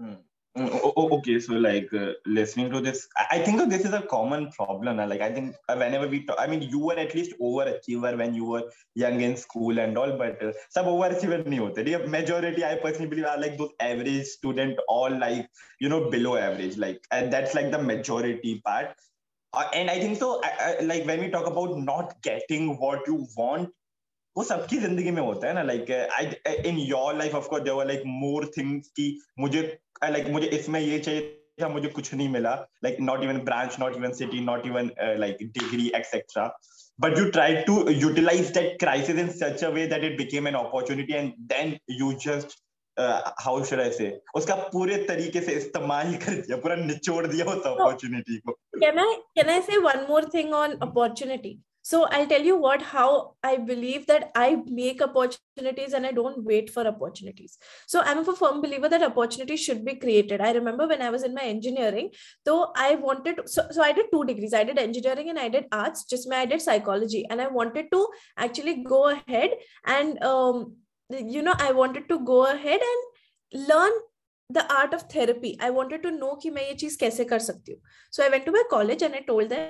hmm. 0.00 0.14
okay 0.58 1.38
so 1.38 1.54
like 1.54 1.92
uh, 1.92 2.12
listening 2.24 2.70
to 2.70 2.80
this 2.80 3.06
i 3.30 3.38
think 3.38 3.62
this 3.68 3.84
is 3.84 3.92
a 3.92 4.02
common 4.12 4.50
problem 4.52 4.96
like 5.10 5.20
i 5.20 5.30
think 5.30 5.54
uh, 5.68 5.76
whenever 5.76 6.08
we 6.08 6.20
talk 6.24 6.36
i 6.38 6.46
mean 6.46 6.62
you 6.62 6.78
were 6.78 6.98
at 7.04 7.14
least 7.14 7.34
overachiever 7.48 8.16
when 8.16 8.34
you 8.34 8.46
were 8.52 8.62
young 8.94 9.20
in 9.20 9.36
school 9.36 9.78
and 9.78 9.98
all 9.98 10.12
but 10.22 10.42
uh, 10.42 10.52
sub 10.76 10.86
overachiever 10.94 11.40
nahi 11.44 11.60
hote 11.64 11.82
the 11.88 11.98
majority 12.18 12.64
i 12.70 12.74
personally 12.84 13.10
believe 13.14 13.30
are 13.32 13.40
like 13.44 13.58
those 13.58 13.74
average 13.90 14.24
student 14.36 14.84
all 14.96 15.18
like 15.26 15.64
you 15.84 15.90
know 15.94 16.02
below 16.16 16.36
average 16.48 16.78
like 16.86 17.00
and 17.18 17.32
that's 17.36 17.54
like 17.58 17.70
the 17.76 17.82
majority 17.92 18.54
part 18.68 18.94
uh, 19.58 19.68
and 19.80 19.90
i 19.96 19.98
think 20.04 20.16
so 20.22 20.40
I, 20.48 20.52
I, 20.68 20.70
like 20.92 21.06
when 21.10 21.20
we 21.20 21.28
talk 21.36 21.46
about 21.54 21.78
not 21.90 22.20
getting 22.30 22.78
what 22.84 23.12
you 23.12 23.26
want 23.36 23.70
वो 24.36 24.44
सबकी 24.44 24.76
ज़िंदगी 24.76 25.10
में 25.10 25.22
होता 25.22 25.48
है 25.48 25.54
ना 25.54 25.62
like 25.62 25.90
I 25.90 26.54
in 26.70 26.78
your 26.78 27.16
life 27.16 27.34
of 27.34 27.48
course 27.48 27.62
there 27.62 27.76
were 27.76 27.86
like 27.86 28.02
more 28.06 28.50
things 28.58 28.88
की 28.88 29.08
मुझे 29.38 29.62
like 30.04 30.22
like, 30.22 30.32
मुझे 30.32 30.46
इसमें 30.46 30.80
ये 30.80 30.98
चाहिए 30.98 31.42
था 31.62 31.68
मुझे 31.68 31.88
कुछ 31.88 32.14
नहीं 32.14 32.28
मिला 32.28 32.54
like 32.84 32.96
not 33.00 33.22
even 33.24 33.38
branch 33.40 33.76
not 33.80 33.96
even 33.96 34.12
city 34.12 34.40
not 34.40 34.66
even 34.66 34.90
like 35.00 35.36
degree 35.42 35.92
etcetera 35.94 36.58
but 36.98 37.16
you 37.18 37.30
tried 37.30 37.58
to 37.64 37.72
utilize 38.02 38.50
that 38.52 38.78
crisis 38.78 39.18
in 39.22 39.26
such 39.30 39.62
a 39.62 39.70
way 39.70 39.82
that 39.86 40.04
it 40.04 40.14
became 40.18 40.46
an 40.46 40.54
opportunity 40.54 41.16
and 41.16 41.34
then 41.50 41.74
you 41.98 42.14
just 42.26 42.56
how 42.96 43.64
should 43.64 43.80
I 43.80 43.90
say 43.90 44.06
उसका 44.34 44.54
पूरे 44.72 44.96
तरीके 45.04 45.40
से 45.40 45.52
इस्तेमाल 45.52 46.14
कर 46.14 46.34
दिया 46.34 46.56
पूरा 46.56 46.76
निचोड़ 46.76 47.26
दिया 47.26 47.44
उस 47.44 47.66
अपॉर्चुनिटी 47.66 48.36
को। 48.38 48.52
Can 48.52 48.98
I 48.98 49.14
can 49.36 49.50
I 49.50 49.60
say 49.60 49.78
one 49.78 50.06
more 50.10 50.28
thing 50.34 50.54
on 50.54 50.76
opportunity 50.82 51.62
so 51.85 52.03
i'll 52.11 52.27
tell 52.27 52.41
you 52.41 52.55
what 52.55 52.81
how 52.81 53.33
i 53.43 53.57
believe 53.57 54.05
that 54.05 54.31
i 54.35 54.55
make 54.67 55.01
opportunities 55.01 55.93
and 55.93 56.05
i 56.05 56.11
don't 56.11 56.43
wait 56.43 56.69
for 56.69 56.85
opportunities 56.87 57.57
so 57.87 58.01
i'm 58.01 58.19
a 58.19 58.35
firm 58.35 58.61
believer 58.61 58.87
that 58.87 59.01
opportunities 59.03 59.59
should 59.59 59.83
be 59.83 59.95
created 59.95 60.41
i 60.41 60.51
remember 60.51 60.87
when 60.87 61.01
i 61.01 61.09
was 61.09 61.23
in 61.23 61.33
my 61.33 61.41
engineering 61.41 62.11
so 62.45 62.71
i 62.75 62.95
wanted 62.95 63.41
so, 63.49 63.63
so 63.71 63.81
i 63.81 63.91
did 63.91 64.05
two 64.11 64.23
degrees 64.25 64.53
i 64.53 64.63
did 64.63 64.77
engineering 64.77 65.29
and 65.29 65.39
i 65.39 65.49
did 65.49 65.65
arts 65.71 66.05
just 66.05 66.29
my 66.29 66.41
i 66.41 66.45
did 66.45 66.61
psychology 66.61 67.25
and 67.29 67.41
i 67.41 67.47
wanted 67.47 67.91
to 67.91 68.07
actually 68.37 68.83
go 68.83 69.09
ahead 69.09 69.51
and 69.85 70.23
um, 70.23 70.75
you 71.09 71.41
know 71.41 71.55
i 71.57 71.71
wanted 71.71 72.07
to 72.07 72.19
go 72.19 72.45
ahead 72.45 72.79
and 72.79 73.67
learn 73.67 73.91
the 74.49 74.71
art 74.73 74.93
of 74.93 75.01
therapy 75.03 75.57
i 75.59 75.69
wanted 75.69 76.03
to 76.03 76.11
know 76.11 76.35
कि 76.43 76.49
मैं 76.51 76.67
ये 76.67 76.73
चीज 76.73 76.95
कैसे 76.95 77.25
कर 77.25 77.39
सकती 77.39 77.71
हूँ 77.71 77.81
so 78.11 78.23
i 78.23 78.29
went 78.29 78.45
to 78.45 78.51
my 78.51 78.63
college 78.69 79.01
and 79.01 79.15
i 79.15 79.21
told 79.27 79.49
them 79.49 79.69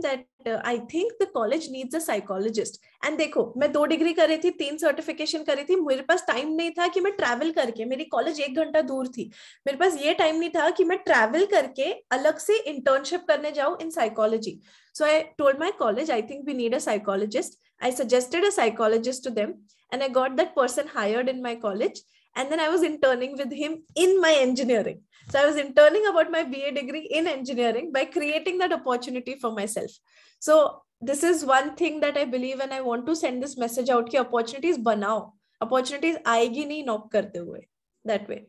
That 0.00 0.24
uh, 0.46 0.60
I 0.64 0.78
think 0.78 1.12
the 1.18 1.26
college 1.26 1.68
needs 1.68 1.94
a 1.94 2.00
psychologist. 2.00 2.78
And 3.02 3.18
देखो 3.18 3.42
मैं 3.56 3.70
दो 3.72 3.84
डिग्री 3.92 4.12
कर 4.12 4.28
रही 4.28 4.38
थी 4.44 4.50
तीन 4.58 4.76
सर्टिफिकेशन 4.78 5.42
कर 5.44 5.56
रही 5.56 5.64
थी 5.64 5.76
मेरे 5.80 6.02
पास 6.08 6.24
टाइम 6.28 6.52
नहीं 6.56 6.70
था 6.78 6.86
कि 6.94 7.00
मैं 7.00 7.12
ट्रैवल 7.16 7.50
करके 7.52 7.84
मेरी 7.84 8.04
कॉलेज 8.14 8.40
एक 8.40 8.58
घंटा 8.58 8.82
दूर 8.92 9.08
थी 9.16 9.30
मेरे 9.66 9.78
पास 9.78 9.96
ये 10.02 10.14
टाइम 10.14 10.36
नहीं 10.36 10.50
था 10.56 10.68
कि 10.70 10.84
मैं 10.84 10.98
ट्रैवल 11.06 11.46
करके 11.54 11.90
अलग 12.18 12.38
से 12.46 12.58
इंटर्नशिप 12.74 13.24
करने 13.28 13.52
जाऊँ 13.52 13.76
in 13.82 13.90
psychology 13.90 14.58
so 14.94 15.04
I 15.04 15.20
told 15.38 15.60
my 15.60 15.72
college 15.78 16.10
I 16.10 16.22
think 16.30 16.46
we 16.46 16.54
need 16.54 16.74
a 16.74 16.78
psychologist 16.88 17.58
I 17.84 17.92
suggested 17.92 18.44
a 18.44 18.50
psychologist 18.60 19.24
to 19.24 19.30
them 19.34 19.54
and 19.92 20.02
I 20.02 20.08
got 20.08 20.36
that 20.36 20.54
person 20.54 20.86
hired 20.86 21.28
in 21.28 21.42
my 21.42 21.54
college. 21.56 22.00
And 22.35 22.51
then 22.51 22.59
I 22.59 22.67
was 22.69 22.83
interning 22.83 23.37
with 23.37 23.51
him 23.51 23.83
in 23.95 24.19
my 24.19 24.33
engineering. 24.33 25.01
So 25.29 25.39
I 25.39 25.45
was 25.45 25.55
interning 25.55 26.05
about 26.07 26.31
my 26.31 26.43
BA 26.43 26.71
degree 26.71 27.07
in 27.11 27.27
engineering 27.27 27.91
by 27.91 28.05
creating 28.05 28.57
that 28.59 28.73
opportunity 28.73 29.35
for 29.35 29.51
myself. 29.51 29.91
So 30.39 30.81
this 31.01 31.23
is 31.23 31.45
one 31.45 31.75
thing 31.75 31.99
that 32.01 32.17
I 32.17 32.25
believe 32.25 32.59
and 32.59 32.73
I 32.73 32.81
want 32.81 33.05
to 33.07 33.15
send 33.15 33.41
this 33.41 33.57
message 33.57 33.89
out 33.89 34.09
कि 34.09 34.19
opportunities 34.19 34.77
banao. 34.77 35.31
Opportunities 35.61 36.17
आएगी 36.25 36.65
नहीं 36.67 36.85
knock 36.85 37.11
करते 37.11 37.39
हुए. 37.39 37.61
That 38.05 38.27
way. 38.29 38.47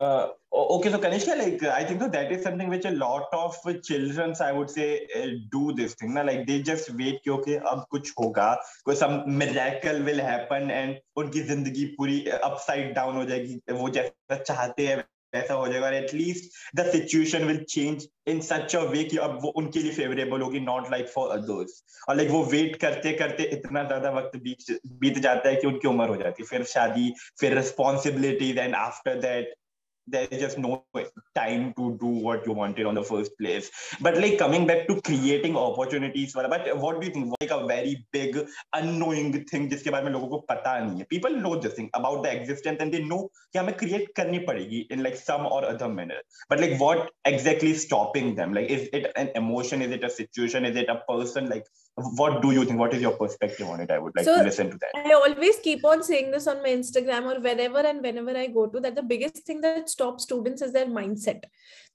Uh, 0.00 0.28
okay, 0.50 0.90
so 0.90 0.98
Kanishka, 0.98 1.36
like 1.36 1.62
I 1.64 1.84
think 1.84 2.00
so 2.00 2.08
that 2.08 2.32
is 2.32 2.42
something 2.42 2.68
which 2.68 2.86
a 2.86 2.90
lot 2.90 3.28
of 3.32 3.54
children, 3.82 4.34
I 4.40 4.50
would 4.50 4.70
say, 4.70 5.06
uh, 5.14 5.26
do 5.50 5.74
this 5.74 5.94
thing. 5.94 6.14
Na? 6.14 6.22
Like 6.22 6.46
they 6.46 6.62
just 6.62 6.90
wait 6.94 7.20
कि 7.24 7.30
okay, 7.30 7.58
अब 7.58 7.86
कुछ 7.90 8.12
होगा, 8.20 8.56
कोई 8.86 8.96
some 8.96 9.38
miracle 9.38 10.02
will 10.02 10.20
happen 10.20 10.70
and 10.70 10.96
उनकी 11.16 11.42
ज़िंदगी 11.42 11.84
पूरी 11.98 12.24
upside 12.42 12.94
down 12.96 13.14
हो 13.16 13.24
जाएगी, 13.24 13.60
वो 13.70 13.88
जैसा 13.90 14.42
चाहते 14.42 14.86
हैं 14.86 15.04
वैसा 15.34 15.54
हो 15.54 15.68
जाएगा 15.68 15.88
at 15.96 16.12
least 16.14 16.76
the 16.76 16.84
situation 16.92 17.44
will 17.44 17.62
change 17.68 18.06
in 18.28 18.40
such 18.48 18.74
a 18.76 18.80
way 18.88 19.04
कि 19.04 19.16
अब 19.26 19.38
वो 19.42 19.48
उनके 19.56 19.80
लिए 19.82 19.92
फेवरेबल 19.92 20.40
होगी 20.40 20.60
नॉट 20.60 20.90
लाइक 20.90 21.08
फॉर 21.08 21.30
अदर्स 21.36 21.82
और 22.08 22.16
लाइक 22.16 22.30
वो 22.30 22.42
वेट 22.52 22.76
करते 22.80 23.12
करते 23.18 23.44
इतना 23.52 23.84
ज़्यादा 23.84 24.10
वक्त 24.18 24.36
बीत 24.42 24.78
बीत 25.00 25.18
जाता 25.18 25.48
है 25.48 25.56
कि 25.56 25.66
उनकी 25.66 25.88
उम्र 25.88 26.08
हो 26.08 26.16
जाती 26.16 26.42
है 26.42 26.48
फिर 26.48 26.64
शादी 26.74 27.12
फिर 27.40 27.54
responsibilities 27.58 28.58
and 28.58 28.74
after 28.74 29.20
that 29.20 29.54
there's 30.07 30.29
just 30.29 30.57
no 30.57 30.85
time 31.35 31.73
to 31.77 31.97
do 31.99 32.05
what 32.05 32.45
you 32.47 32.53
wanted 32.53 32.85
on 32.85 32.95
the 32.95 33.03
first 33.03 33.31
place. 33.37 33.69
But 33.99 34.17
like 34.17 34.37
coming 34.37 34.65
back 34.65 34.87
to 34.87 35.01
creating 35.01 35.57
opportunities, 35.57 36.33
but 36.33 36.49
what 36.77 37.01
do 37.01 37.07
you 37.07 37.13
think? 37.13 37.33
Like 37.41 37.51
a 37.51 37.67
very 37.67 38.07
big 38.11 38.37
unknowing 38.73 39.43
thing 39.45 39.69
जिसके 39.69 39.91
बारे 39.91 40.05
में 40.05 40.11
लोगों 40.11 40.27
को 40.27 40.45
पता 40.51 40.79
नहीं 40.85 40.99
है. 40.99 41.09
People 41.09 41.35
know 41.41 41.55
this 41.59 41.73
thing 41.73 41.89
about 41.93 42.23
the 42.23 42.31
existence 42.31 42.77
and 42.79 42.93
they 42.93 43.03
know 43.03 43.29
कि 43.53 43.59
हमें 43.59 43.77
create 43.77 44.13
करनी 44.15 44.39
पड़ेगी 44.45 44.85
in 44.91 45.03
like 45.03 45.17
some 45.17 45.45
or 45.45 45.65
other 45.65 45.89
manner. 45.89 46.21
But 46.49 46.61
like 46.61 46.79
what 46.79 47.11
exactly 47.25 47.71
is 47.71 47.83
stopping 47.83 48.35
them? 48.35 48.53
Like 48.53 48.69
is 48.69 48.87
it 48.93 49.11
an 49.15 49.31
emotion? 49.35 49.81
Is 49.81 49.91
it 49.91 50.03
a 50.03 50.09
situation? 50.09 50.65
Is 50.65 50.77
it 50.77 50.89
a 50.89 51.01
person? 51.11 51.49
Like 51.49 51.65
what 51.97 52.41
do 52.41 52.51
you 52.51 52.63
think 52.63 52.79
what 52.79 52.93
is 52.93 53.01
your 53.01 53.13
perspective 53.17 53.67
on 53.67 53.79
it 53.79 53.89
i 53.89 53.97
would 53.97 54.15
like 54.15 54.25
so 54.25 54.37
to 54.37 54.43
listen 54.43 54.69
to 54.69 54.77
that 54.77 54.97
i 55.03 55.13
always 55.13 55.57
keep 55.67 55.83
on 55.83 56.03
saying 56.03 56.29
this 56.31 56.47
on 56.47 56.61
my 56.61 56.69
instagram 56.69 57.29
or 57.31 57.39
wherever 57.39 57.79
and 57.79 58.01
whenever 58.01 58.37
i 58.37 58.45
go 58.47 58.67
to 58.67 58.79
that 58.79 58.95
the 58.95 59.01
biggest 59.01 59.43
thing 59.47 59.61
that 59.61 59.89
stops 59.89 60.23
students 60.23 60.61
is 60.61 60.73
their 60.73 60.85
mindset 60.85 61.43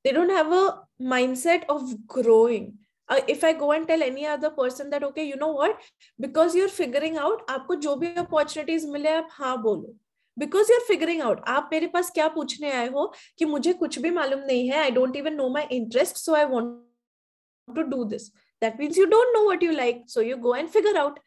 they 0.04 0.12
don't 0.12 0.30
have 0.30 0.52
a 0.52 0.64
mindset 1.00 1.64
of 1.68 1.94
growing 2.06 2.74
uh, 3.08 3.20
if 3.28 3.44
i 3.44 3.52
go 3.52 3.70
and 3.72 3.86
tell 3.86 4.02
any 4.02 4.26
other 4.26 4.50
person 4.50 4.90
that 4.90 5.04
okay 5.04 5.24
you 5.24 5.36
know 5.36 5.52
what 5.52 5.78
because 6.18 6.54
you're 6.54 6.76
figuring 6.82 7.16
out 7.16 7.48
आपको 7.48 7.74
जो 7.86 7.96
भी 7.96 8.14
opportunities 8.26 8.84
मिले 8.92 9.10
आप 9.22 9.28
हाँ 9.32 9.56
बोलो 9.62 9.94
because 10.38 10.70
your 10.70 10.80
figuring 10.88 11.20
out 11.22 11.40
आप 11.48 11.68
मेरे 11.72 11.86
पास 11.94 12.10
क्या 12.14 12.28
पूछने 12.34 12.70
आए 12.72 12.88
हो 12.92 13.12
कि 13.38 13.44
मुझे 13.44 13.72
कुछ 13.80 13.98
भी 13.98 14.10
मालूम 14.10 14.40
नहीं 14.46 14.68
है 14.68 14.78
I 14.82 14.90
don't 14.90 15.16
even 15.16 15.34
know 15.34 15.48
my 15.54 15.66
interest 15.76 16.16
so 16.16 16.34
I 16.34 16.44
want 16.52 17.74
to 17.76 17.82
do 17.90 18.04
this 18.12 18.30
that 18.60 18.78
means 18.78 18.96
you 18.96 19.08
don't 19.08 19.34
know 19.34 19.44
what 19.44 19.62
you 19.62 19.76
like 19.76 20.02
so 20.06 20.20
you 20.20 20.36
go 20.36 20.54
and 20.54 20.70
figure 20.70 20.96
out 20.96 21.18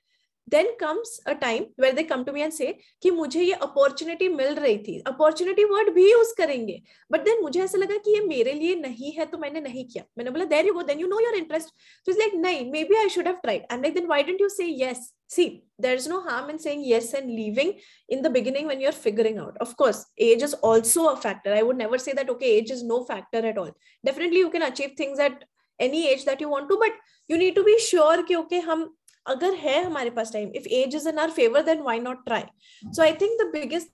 then 0.47 0.67
comes 0.77 1.19
a 1.25 1.33
time 1.33 1.65
where 1.75 1.93
they 1.93 2.03
come 2.03 2.23
to 2.25 2.31
me 2.31 2.43
and 2.43 2.53
say 2.53 2.73
कि 3.01 3.11
मुझे 3.11 3.41
ये 3.41 3.53
opportunity 3.67 4.27
मिल 4.29 4.53
रही 4.55 4.77
थी 4.87 4.97
opportunity 5.07 5.63
word 5.71 5.89
भी 5.93 6.09
use 6.11 6.31
करेंगे 6.37 6.81
but 7.11 7.23
then 7.25 7.41
मुझे 7.41 7.61
ऐसा 7.63 7.77
लगा 7.77 7.97
कि 8.05 8.13
ये 8.15 8.19
मेरे 8.27 8.53
लिए 8.53 8.75
नहीं 8.81 9.11
है 9.11 9.25
तो 9.31 9.37
मैंने 9.37 9.61
नहीं 9.61 9.85
किया 9.87 10.03
मैंने 10.17 10.31
बोला 10.31 10.45
there 10.53 10.67
you 10.67 10.73
go 10.73 10.81
then 10.89 10.99
you 10.99 11.07
know 11.07 11.19
your 11.19 11.35
interest 11.35 11.73
so 12.05 12.13
it's 12.13 12.21
like 12.23 12.35
नहीं 12.45 12.71
maybe 12.71 12.99
I 13.01 13.07
should 13.15 13.31
have 13.31 13.41
tried 13.45 13.65
I'm 13.69 13.85
like 13.87 13.95
then 13.97 14.09
why 14.13 14.21
didn't 14.21 14.45
you 14.45 14.49
say 14.57 14.69
yes 14.83 15.03
see 15.35 15.47
there's 15.85 16.07
no 16.13 16.21
harm 16.27 16.51
in 16.53 16.59
saying 16.65 16.85
yes 16.89 17.11
and 17.19 17.31
leaving 17.39 17.73
in 18.15 18.21
the 18.25 18.33
beginning 18.37 18.67
when 18.71 18.85
you're 18.85 18.97
figuring 19.07 19.39
out 19.45 19.57
of 19.65 19.75
course 19.81 20.05
age 20.29 20.45
is 20.49 20.53
also 20.69 21.07
a 21.13 21.17
factor 21.25 21.55
I 21.59 21.63
would 21.69 21.81
never 21.83 22.01
say 22.05 22.13
that 22.19 22.29
okay 22.35 22.51
age 22.59 22.75
is 22.77 22.83
no 22.93 23.03
factor 23.11 23.43
at 23.53 23.57
all 23.63 23.71
definitely 24.11 24.45
you 24.45 24.51
can 24.57 24.69
achieve 24.69 24.95
things 25.01 25.25
at 25.29 25.43
any 25.80 26.02
age 26.06 26.24
that 26.26 26.42
you 26.42 26.48
want 26.48 26.68
to 26.68 26.76
but 26.76 26.98
you 27.30 27.36
need 27.36 27.54
to 27.54 27.62
be 27.62 27.78
sure 27.80 28.22
कि 28.22 28.34
okay 28.34 28.56
okay, 28.56 28.68
हम 28.68 28.96
अगर 29.26 29.54
है 29.54 29.82
हमारे 29.84 30.10
पास 30.10 30.32
time 30.32 30.52
if 30.56 30.68
age 30.68 30.94
is 30.96 31.08
in 31.08 31.18
our 31.18 31.30
favour 31.30 31.62
then 31.62 31.80
why 31.82 32.00
not 32.00 32.24
try 32.24 32.42
so 32.84 33.02
I 33.02 33.12
think 33.20 33.40
the 33.40 33.50
biggest 33.52 33.88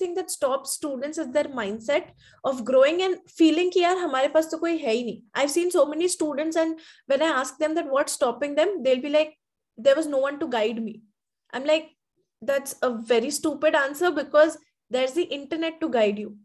thing 0.00 0.14
that 0.16 0.28
stop 0.30 0.64
students 0.66 1.18
is 1.18 1.28
their 1.28 1.52
mindset 1.54 2.12
of 2.44 2.60
growing 2.62 3.00
and 3.00 3.16
feeling 3.28 3.70
कि 3.72 3.80
यार 3.80 3.96
हमारे 3.98 4.28
पास 4.28 4.50
तो 4.50 4.58
कोई 4.58 4.76
है 4.78 4.92
ही 4.92 5.04
नहीं। 5.04 5.20
I 5.36 5.48
seen 5.48 5.70
so 5.70 5.84
many 5.86 6.08
students 6.08 6.56
and 6.56 6.76
when 7.10 7.22
I 7.22 7.32
ask 7.32 7.60
them 7.60 7.74
that 7.74 7.86
what's 7.86 8.14
stopping 8.14 8.56
them 8.56 8.76
they 8.82 8.94
be 8.94 9.08
like 9.08 9.34
there 9.78 9.96
was 9.96 10.08
no 10.08 10.20
one 10.20 10.36
to 10.36 10.46
guide 10.56 10.80
me 10.80 11.00
I 11.52 11.60
am 11.60 11.66
like 11.66 11.90
that's 12.42 12.78
a 12.82 12.88
very 13.10 13.30
stupid 13.30 13.76
answer 13.76 14.10
because 14.20 14.56
there 14.90 15.04
is 15.04 15.14
the 15.14 15.26
internet 15.32 15.80
to 15.80 15.88
guide 15.88 16.18
you 16.18 16.36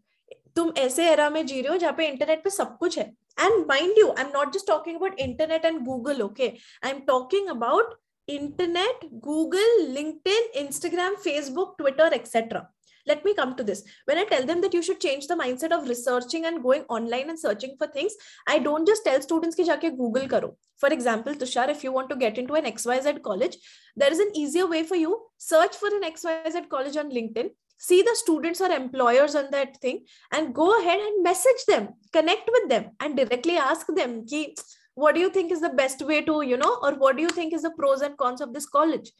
तुम 0.56 0.72
ऐसे 0.78 1.10
era 1.10 1.30
में 1.30 1.46
जी 1.46 1.62
रहे 1.62 1.72
हो 1.72 1.78
जहाँ 1.78 1.94
पे 1.98 2.08
internet 2.08 2.44
पे 2.44 2.50
सब 2.50 2.78
कुछ 2.78 2.98
है। 3.00 3.12
And 3.38 3.68
mind 3.68 3.94
you 3.98 4.14
i'm 4.18 4.32
not 4.32 4.54
just 4.54 4.68
talking 4.68 4.96
about 4.96 5.20
internet 5.20 5.66
and 5.66 5.86
google 5.86 6.24
okay? 6.24 6.60
I'm 6.82 7.06
talking 7.06 7.50
about 7.50 7.96
internet 8.28 9.04
google 9.22 9.74
linkedin 9.96 10.44
instagram 10.56 11.16
facebook 11.26 11.78
twitter 11.78 12.10
etc 12.14 12.68
let 13.06 13.26
me 13.26 13.34
come 13.34 13.56
to 13.56 13.64
this. 13.64 13.84
When 14.06 14.18
i 14.18 14.24
tell 14.24 14.46
them 14.46 14.62
that 14.62 14.74
you 14.74 14.82
should 14.82 15.00
change 15.00 15.28
the 15.28 15.36
mindset 15.36 15.72
of 15.72 15.90
researching 15.90 16.46
and 16.46 16.64
going 16.64 16.84
online 16.84 17.30
and 17.30 17.40
searching 17.40 17.76
for 17.78 17.88
things 17.88 18.14
i 18.48 18.60
don't 18.60 18.88
just 18.88 19.04
tell 19.04 19.22
students 19.22 19.56
ki 19.56 19.66
jaake 19.70 19.98
google 19.98 20.28
karo. 20.28 20.56
For 20.78 20.90
example 20.90 21.34
tushar 21.34 21.70
if 21.70 21.84
you 21.84 21.92
want 21.92 22.10
to 22.10 22.16
get 22.16 22.38
into 22.38 22.54
an 22.54 22.66
xyz 22.72 23.22
college 23.22 23.58
there 23.96 24.12
is 24.12 24.20
an 24.20 24.32
easier 24.36 24.68
way 24.68 24.84
for 24.84 24.96
you. 24.96 25.20
Search 25.38 25.76
for 25.76 25.88
an 25.88 26.08
xyz 26.14 26.70
college 26.70 26.98
on 26.98 27.12
linkedin 27.12 27.50
see 27.88 28.02
the 28.02 28.16
students 28.20 28.62
or 28.66 28.72
employers 28.72 29.36
on 29.42 29.50
that 29.56 29.80
thing 29.86 29.98
and 30.32 30.54
go 30.60 30.68
ahead 30.80 31.02
and 31.08 31.24
message 31.24 31.66
them 31.72 31.90
connect 32.18 32.50
with 32.56 32.70
them 32.70 32.86
and 33.00 33.18
directly 33.18 33.58
ask 33.58 33.88
them 33.96 34.26
ki, 34.26 34.56
what 34.96 35.16
do 35.16 35.22
you 35.22 35.30
think 35.30 35.52
is 35.52 35.62
the 35.62 35.76
best 35.82 36.02
way 36.12 36.22
to 36.22 36.42
you 36.52 36.58
know 36.64 36.78
or 36.82 36.94
what 37.04 37.18
do 37.18 37.22
you 37.28 37.30
think 37.30 37.54
is 37.54 37.64
the 37.64 37.72
pros 37.72 38.02
and 38.02 38.18
cons 38.18 38.42
of 38.42 38.54
this 38.54 38.68
college? 38.68 39.12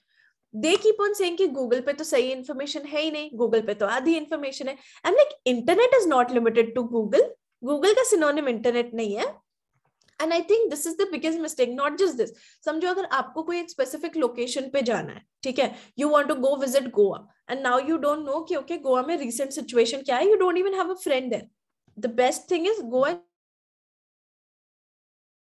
They 0.54 0.76
keep 0.78 1.00
on 1.00 1.16
saying 1.16 1.38
ki 1.38 1.48
google 1.48 1.82
pe 1.82 1.94
to 1.94 2.04
sahi 2.04 2.32
information 2.32 2.86
hai 2.86 3.06
nahi 3.14 3.38
google 3.38 3.64
pe 3.70 3.74
to 3.74 3.88
aadhi 3.88 4.18
information 4.18 4.68
hai. 4.68 4.78
I'm 5.04 5.16
like 5.22 5.34
internet 5.46 5.96
is 6.00 6.06
not 6.08 6.32
limited 6.32 6.76
to 6.76 6.84
google. 6.84 7.26
Google 7.66 7.96
ka 7.96 8.04
synonym 8.10 8.48
internet 8.48 8.94
nahi 8.94 9.18
hai. 9.20 9.32
And 10.24 10.34
I 10.34 10.42
think 10.50 10.70
this 10.70 10.86
is 10.88 10.96
the 10.98 11.08
biggest 11.12 11.40
mistake 11.40 11.70
not 11.72 11.98
just 12.00 12.18
this 12.18 12.32
समझो 12.66 12.88
अगर 12.90 13.06
आपको 13.14 13.44
कोई 13.44 13.60
एक 13.60 13.70
specific 13.70 14.18
location 14.18 14.70
पे 14.74 14.82
जाना 14.82 15.12
है, 15.14 15.22
ठीक 15.44 15.60
है? 15.60 15.76
You 16.00 16.10
want 16.10 16.28
to 16.28 16.36
go 16.36 16.56
visit 16.58 16.90
Goa 16.94 17.28
and 17.50 17.62
now 17.62 17.80
you 17.90 17.98
don't 17.98 18.26
know 18.26 18.42
कि 18.50 18.56
ओके 18.56 18.78
गोवा 18.80 19.02
में 19.08 19.18
रिसेंट 19.18 19.52
सिचुएशन 19.52 20.02
क्या 20.02 20.18
है? 20.18 20.30
You 20.30 20.36
don't 20.38 20.58
even 20.58 20.74
have 20.74 20.92
a 20.92 20.98
friend 21.04 21.30
there 21.30 21.50
the 21.98 22.14
best 22.16 22.50
thing 22.52 22.68
is 22.68 22.82
go 22.92 23.06
and 23.06 23.18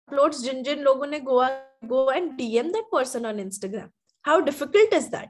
uploads 0.08 0.40
जिन 0.42 0.62
जिन 0.62 0.80
लोगों 0.82 1.06
ने 1.06 1.20
Goa 1.20 1.48
go 1.86 2.10
and 2.12 2.30
DM 2.36 2.70
that 2.72 2.84
person 2.92 3.26
on 3.26 3.40
Instagram 3.40 3.90
how 4.24 4.40
difficult 4.42 4.94
is 4.94 5.08
that 5.10 5.28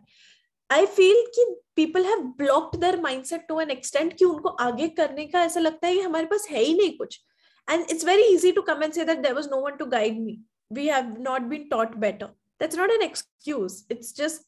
I 0.71 0.87
feel 0.87 1.25
कि 1.35 1.45
people 1.77 2.05
have 2.07 2.21
blocked 2.39 2.79
their 2.81 3.01
mindset 3.01 3.47
to 3.49 3.61
an 3.61 3.71
extent 3.71 4.13
कि 4.19 4.25
उनको 4.25 4.49
आगे 4.65 4.89
करने 5.01 5.27
का 5.27 5.43
ऐसा 5.45 5.61
लगता 5.61 5.87
है 5.87 5.95
कि 5.95 6.01
हमारे 6.01 6.27
पास 6.27 6.47
है 6.51 6.63
ही 6.63 6.75
नहीं 6.75 6.97
कुछ। 6.99 7.21
and 7.68 7.90
it's 7.90 8.04
very 8.04 8.24
easy 8.24 8.52
to 8.54 8.64
come 8.64 8.82
and 8.82 8.94
say 8.94 9.04
that 9.04 9.24
there 9.24 9.36
was 9.36 9.48
no 9.48 9.58
one 9.58 9.78
to 9.78 9.86
guide 9.86 10.18
me 10.18 10.40
we 10.70 10.88
have 10.88 11.20
not 11.20 11.50
been 11.50 11.70
taught 11.70 12.00
better 12.00 12.30
that's 12.60 12.76
not 12.76 12.92
an 12.92 13.02
excuse 13.02 13.86
it's 13.90 14.12
just 14.12 14.46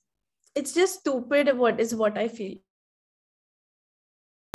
it's 0.56 0.74
just 0.74 1.00
stupid 1.00 1.58
what 1.58 1.80
is 1.80 1.96
what 1.96 2.18
i 2.18 2.28
feel 2.28 2.56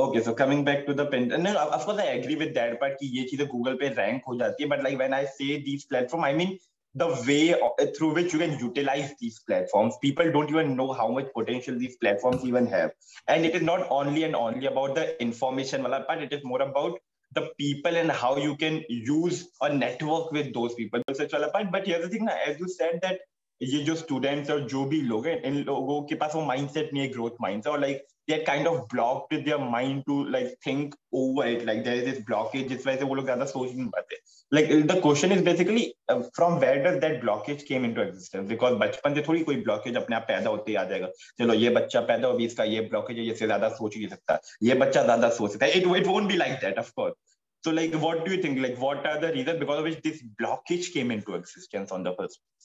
Okay, 0.01 0.21
so 0.21 0.33
coming 0.33 0.65
back 0.65 0.85
to 0.85 0.93
the 0.93 1.05
pen, 1.05 1.29
no, 1.29 1.55
of 1.55 1.85
course 1.85 1.99
I 1.99 2.05
agree 2.15 2.35
with 2.35 2.53
that 2.55 2.79
part 2.79 2.97
कि 2.99 3.07
ये 3.17 3.23
चीजें 3.29 3.47
Google 3.47 3.77
पे 3.77 3.95
rank 3.95 4.23
हो 4.27 4.35
जाती 4.39 4.63
है, 4.63 4.69
but 4.69 4.83
like 4.83 4.97
when 4.97 5.13
I 5.13 5.23
say 5.23 5.61
these 5.67 5.85
platform, 5.85 6.25
I 6.25 6.33
mean 6.33 6.57
the 6.95 7.07
way 7.27 7.55
through 7.97 8.13
which 8.13 8.33
you 8.33 8.39
can 8.39 8.57
utilize 8.59 9.13
these 9.21 9.39
platforms. 9.47 9.95
People 10.01 10.31
don't 10.31 10.49
even 10.49 10.75
know 10.75 10.91
how 10.91 11.07
much 11.07 11.31
potential 11.33 11.77
these 11.77 11.95
platforms 11.97 12.43
even 12.43 12.67
have, 12.67 12.91
and 13.27 13.45
it 13.45 13.55
is 13.55 13.61
not 13.61 13.87
only 13.89 14.23
and 14.23 14.35
only 14.35 14.65
about 14.65 14.95
the 14.95 15.05
information 15.21 15.83
wala 15.83 16.01
part. 16.09 16.21
It 16.27 16.33
is 16.33 16.43
more 16.43 16.61
about 16.61 16.99
the 17.35 17.49
people 17.57 17.95
and 17.95 18.11
how 18.11 18.37
you 18.37 18.55
can 18.55 18.83
use 18.89 19.49
a 19.61 19.73
network 19.73 20.31
with 20.31 20.53
those 20.53 20.75
people. 20.75 21.01
Such 21.13 21.33
wala 21.33 21.51
part. 21.51 21.71
But 21.71 21.87
here's 21.87 22.03
the 22.03 22.09
thing, 22.09 22.27
as 22.29 22.59
you 22.59 22.67
said 22.67 22.99
that 23.01 23.29
ये 23.61 23.79
जो 23.83 23.93
students 23.95 24.49
और 24.51 24.59
जो 24.69 24.83
भी 24.85 25.01
लोग 25.01 25.27
हैं 25.27 25.41
इन 25.45 25.57
लोगों 25.63 26.01
के 26.07 26.15
पास 26.21 26.35
वो 26.35 26.41
माइंडसेट 26.45 26.93
नहीं 26.93 27.03
है 27.03 27.09
ग्रोथ 27.09 27.31
माइंडसेट 27.41 27.71
और 27.73 27.79
like 27.81 28.05
they're 28.27 28.43
kind 28.45 28.67
of 28.67 28.87
blocked 28.89 29.33
with 29.33 29.45
their 29.45 29.57
mind 29.57 30.03
to 30.07 30.25
like 30.25 30.55
think 30.63 30.95
over 31.11 31.45
it 31.45 31.65
like 31.65 31.83
there 31.83 31.95
is 31.95 32.05
this 32.09 32.19
blockage 32.29 32.67
जिस 32.69 32.85
वजह 32.87 32.97
से 32.99 33.05
वो 33.05 33.15
लोग 33.15 33.25
ज्यादा 33.25 33.45
सोच 33.45 33.73
नहीं 33.73 33.87
पाते 33.95 34.17
like 34.55 34.71
the 34.91 34.99
question 35.01 35.31
is 35.35 35.41
basically 35.41 35.83
uh, 36.11 36.21
from 36.37 36.59
where 36.63 36.81
does 36.83 36.99
that 37.01 37.19
blockage 37.23 37.65
came 37.69 37.89
into 37.89 38.05
existence 38.05 38.49
because 38.53 38.79
बचपन 38.83 39.15
से 39.15 39.21
थोड़ी 39.27 39.43
कोई 39.49 39.63
blockage 39.67 39.97
अपने 40.03 40.15
आप 40.15 40.25
पैदा 40.27 40.49
होते 40.49 40.71
ही 40.71 40.77
आ 40.77 40.83
जाएगा 40.93 41.07
चलो 41.39 41.53
ये 41.65 41.69
बच्चा 41.79 42.01
पैदा 42.11 42.27
हो 42.27 42.39
इसका 42.47 42.63
ये 42.75 42.89
blockage 42.93 43.17
है 43.17 43.25
ये 43.27 43.35
से 43.35 43.47
ज्यादा 43.47 43.69
सोच 43.81 43.95
ही 43.95 44.01
नहीं 44.01 44.09
सकता 44.15 44.39
ये 44.63 44.73
बच्चा 44.85 45.03
ज्यादा 45.03 45.29
सोच 45.41 45.51
सकता 45.51 45.65
है 45.65 45.81
it, 45.81 45.87
it 46.01 46.11
won't 46.13 46.33
be 46.33 46.41
like 46.43 46.59
that 46.65 46.83
of 46.85 46.93
course 46.95 47.15
so 47.63 47.71
like 47.71 47.93
what 48.05 48.25
do 48.25 48.31
you 48.35 48.41
think 48.41 48.61
like 48.67 48.79
what 48.85 49.05
are 49.09 49.19
the 49.19 49.31
reasons 49.33 49.59
because 49.59 49.79
of 49.79 49.85
which 49.89 50.01
this 50.07 50.23
blockage 50.41 50.93
came 50.93 51.11
into 51.17 51.35
existence 51.35 51.91
on 51.97 52.03
the 52.03 52.15
first 52.19 52.41
place 52.41 52.56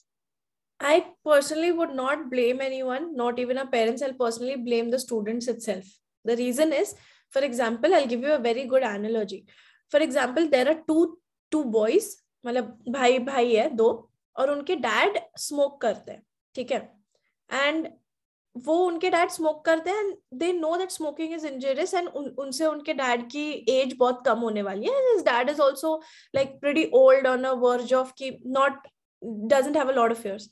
I 0.79 1.05
personally 1.25 1.71
would 1.71 1.93
not 1.93 2.29
blame 2.29 2.61
anyone, 2.61 3.15
not 3.15 3.39
even 3.39 3.57
our 3.57 3.67
parents. 3.67 4.01
I'll 4.01 4.13
personally 4.13 4.55
blame 4.55 4.89
the 4.89 4.99
students 4.99 5.47
itself. 5.47 5.85
The 6.25 6.37
reason 6.37 6.71
is, 6.73 6.95
for 7.29 7.41
example, 7.41 7.93
I'll 7.93 8.07
give 8.07 8.21
you 8.21 8.33
a 8.33 8.39
very 8.39 8.65
good 8.65 8.83
analogy. 8.83 9.45
For 9.91 9.99
example, 9.99 10.47
there 10.47 10.69
are 10.69 10.81
two 10.87 11.17
two 11.51 11.65
boys, 11.65 12.15
मतलब 12.45 12.77
भाई 12.89 13.17
भाई 13.19 13.55
है 13.55 13.69
दो 13.75 13.87
और 14.35 14.51
उनके 14.51 14.75
dad 14.75 15.17
smoke 15.37 15.81
करते 15.81 16.11
हैं 16.11 16.21
ठीक 16.55 16.71
है 16.71 16.79
एंड 17.49 17.87
वो 18.55 18.75
उनके 18.85 19.09
डैड 19.09 19.29
स्मोक 19.31 19.63
करते 19.65 19.89
हैं 19.89 20.13
they 20.39 20.51
know 20.53 20.75
that 20.77 20.91
smoking 20.91 21.33
is 21.33 21.45
injurious 21.45 21.93
and 21.93 22.07
उनसे 22.09 22.65
उनके 22.65 22.93
डैड 22.93 23.29
की 23.31 23.49
एज 23.69 23.95
बहुत 23.99 24.23
कम 24.25 24.39
होने 24.39 24.61
वाली 24.61 24.87
है 24.87 25.17
dad 25.23 25.49
is 25.49 25.59
also 25.59 25.95
like 26.35 26.59
pretty 26.61 26.89
old 27.01 27.27
on 27.27 27.43
a 27.43 27.51
verge 27.65 27.93
of 27.93 28.13
की 28.17 28.31
not 28.57 28.87
doesn't 29.48 29.76
have 29.76 29.88
a 29.88 29.98
lot 30.00 30.12
of 30.12 30.18
fears 30.18 30.48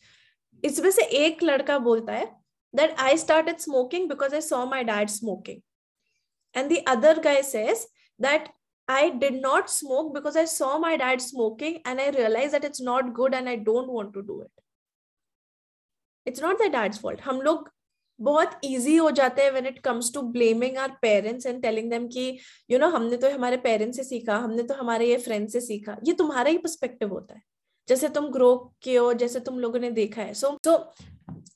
इसमें 0.64 0.90
से 0.90 1.02
एक 1.24 1.42
लड़का 1.42 1.78
बोलता 1.78 2.12
है 2.12 2.30
that 2.74 2.94
I 2.98 3.16
started 3.16 3.60
smoking 3.60 4.08
because 4.08 4.32
I 4.32 4.40
saw 4.40 4.64
my 4.66 4.82
dad 4.82 5.10
smoking. 5.10 5.62
And 6.54 6.70
the 6.70 6.86
other 6.86 7.20
guy 7.20 7.40
says 7.42 7.86
that 8.18 8.48
I 8.88 9.10
did 9.10 9.40
not 9.40 9.70
smoke 9.70 10.14
because 10.14 10.36
I 10.36 10.44
saw 10.44 10.78
my 10.78 10.96
dad 10.96 11.20
smoking 11.20 11.80
and 11.84 12.00
I 12.00 12.10
realized 12.10 12.54
that 12.54 12.64
it's 12.64 12.80
not 12.80 13.14
good 13.14 13.34
and 13.34 13.48
I 13.48 13.56
don't 13.56 13.90
want 13.90 14.12
to 14.14 14.22
do 14.22 14.42
it. 14.42 14.50
It's 16.26 16.40
not 16.40 16.58
their 16.58 16.70
dad's 16.70 16.98
fault. 16.98 17.20
हम 17.20 17.40
लोग 17.42 17.70
बहुत 18.20 18.60
easy 18.64 18.98
हो 19.00 19.10
जाते 19.10 19.42
हैं 19.42 19.52
when 19.52 19.66
it 19.66 19.82
comes 19.82 20.10
to 20.16 20.22
blaming 20.34 20.76
our 20.78 20.96
parents 21.04 21.46
and 21.46 21.62
telling 21.62 21.88
them 21.88 22.08
कि 22.08 22.38
you 22.70 22.78
know 22.78 22.90
हमने 22.92 23.16
तो 23.16 23.30
हमारे 23.30 23.56
parents 23.66 23.96
से 23.96 24.04
सीखा 24.04 24.36
हमने 24.38 24.62
तो 24.62 24.74
हमारे 24.74 25.08
ये 25.10 25.18
friends 25.24 25.52
से 25.52 25.60
सीखा 25.60 25.96
ये 26.06 26.12
तुम्हारा 26.20 26.50
ही 26.50 26.58
perspective 26.66 27.10
होता 27.10 27.34
है 27.34 27.42
जैसे 27.88 28.08
तुम 28.08 28.28
ग्रो 28.28 28.54
किए 28.82 28.96
हो, 28.98 29.12
जैसे 29.12 29.40
तुम 29.40 29.58
लोगों 29.58 29.78
ने 29.80 29.90
देखा 29.90 30.22
है। 30.22 30.34
So 30.34 30.56
so 30.64 30.76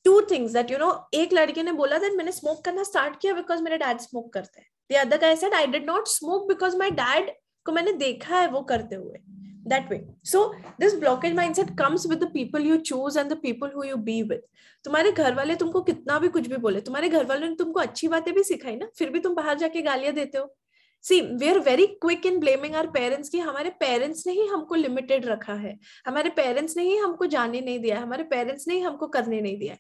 two 0.05 0.21
things 0.31 0.53
that 0.53 0.71
you 0.71 0.79
know 0.79 0.91
एक 1.15 1.33
लड़के 1.33 1.63
ने 1.63 1.73
बोला 1.73 1.99
दैट 1.99 2.13
मैंने 2.13 2.33
स्मोक 2.33 2.65
करना 2.65 2.83
स्टार्ट 2.83 3.21
किया 3.21 3.35
बिकॉज़ 3.35 3.63
मेरे 3.63 3.79
डैड 3.79 4.01
स्मोक 4.01 4.33
करते 4.33 4.61
हैं। 4.61 4.69
The 4.93 5.07
other 5.07 5.19
guy 5.19 5.37
said 5.37 5.55
I 5.55 5.67
did 5.67 5.91
not 5.91 6.09
smoke 6.09 6.49
because 6.49 6.77
my 6.77 6.91
dad 6.91 7.31
को 7.67 7.73
मैंने 7.73 7.93
देखा 7.93 8.39
है 8.39 8.49
वो 8.49 8.63
करते 8.63 8.97
हुए। 8.97 9.19
That 9.71 9.89
way. 9.91 9.97
So, 10.23 10.41
this 10.81 10.93
blockage 10.95 11.33
mindset 11.37 11.71
comes 11.79 12.05
with 12.11 12.21
the 12.21 12.27
people 12.35 12.67
you 12.67 12.75
choose 12.91 13.17
and 13.17 13.33
the 13.33 13.37
people 13.37 13.71
who 13.71 13.87
you 13.87 13.97
be 14.09 14.15
with. 14.23 14.45
तुम्हारे 14.85 15.13
घर 15.13 15.35
वाले 15.35 15.55
तुमको 15.55 15.81
कितना 15.83 16.19
भी 16.19 16.29
कुछ 16.29 16.47
भी 16.47 16.57
बोले, 16.57 16.81
तुम्हारे 16.81 17.09
घर 17.09 17.25
वालों 17.27 17.49
ने 17.49 17.55
तुमको 17.55 17.81
अच्छी 17.81 18.09
बातें 18.09 18.33
भी 18.35 18.43
सिखाई 18.43 18.77
ना, 18.77 18.89
फिर 18.99 19.11
भी 19.11 19.21
तुम 19.21 19.35
बाहर 19.35 19.59
जाके 19.59 19.83
गालियाँ 19.83 20.13
देते 20.15 20.39
हो। 20.39 20.45
See 21.07 21.21
we 21.21 21.49
are 21.49 21.59
very 21.61 21.87
quick 22.03 22.27
in 22.27 22.39
blaming 22.41 22.75
our 22.75 22.87
parents 22.91 23.29
की 23.29 23.39
हमारे 23.41 23.71
पेरेंट्स 23.81 24.27
ने 24.27 24.33
ही 24.33 24.47
हमको 24.47 24.75
लिमिटेड 24.75 25.27
रखा 25.27 25.55
है। 25.55 25.79
हमारे 26.07 26.31
पेरेंट्स 26.37 26.77
ने 26.77 26.83
ही 26.83 26.97
हमको 26.97 27.27
जाने 27.29 27.61
नहीं 27.61 27.79
दिया 27.81 28.01
हमारे 28.01 28.23
पेरेंट्स 28.31 28.69
ने 28.69 28.75
ही 28.75 28.81
हमको 28.81 29.07
करने 29.09 29.41
नहीं 29.41 29.59
दिया 29.59 29.77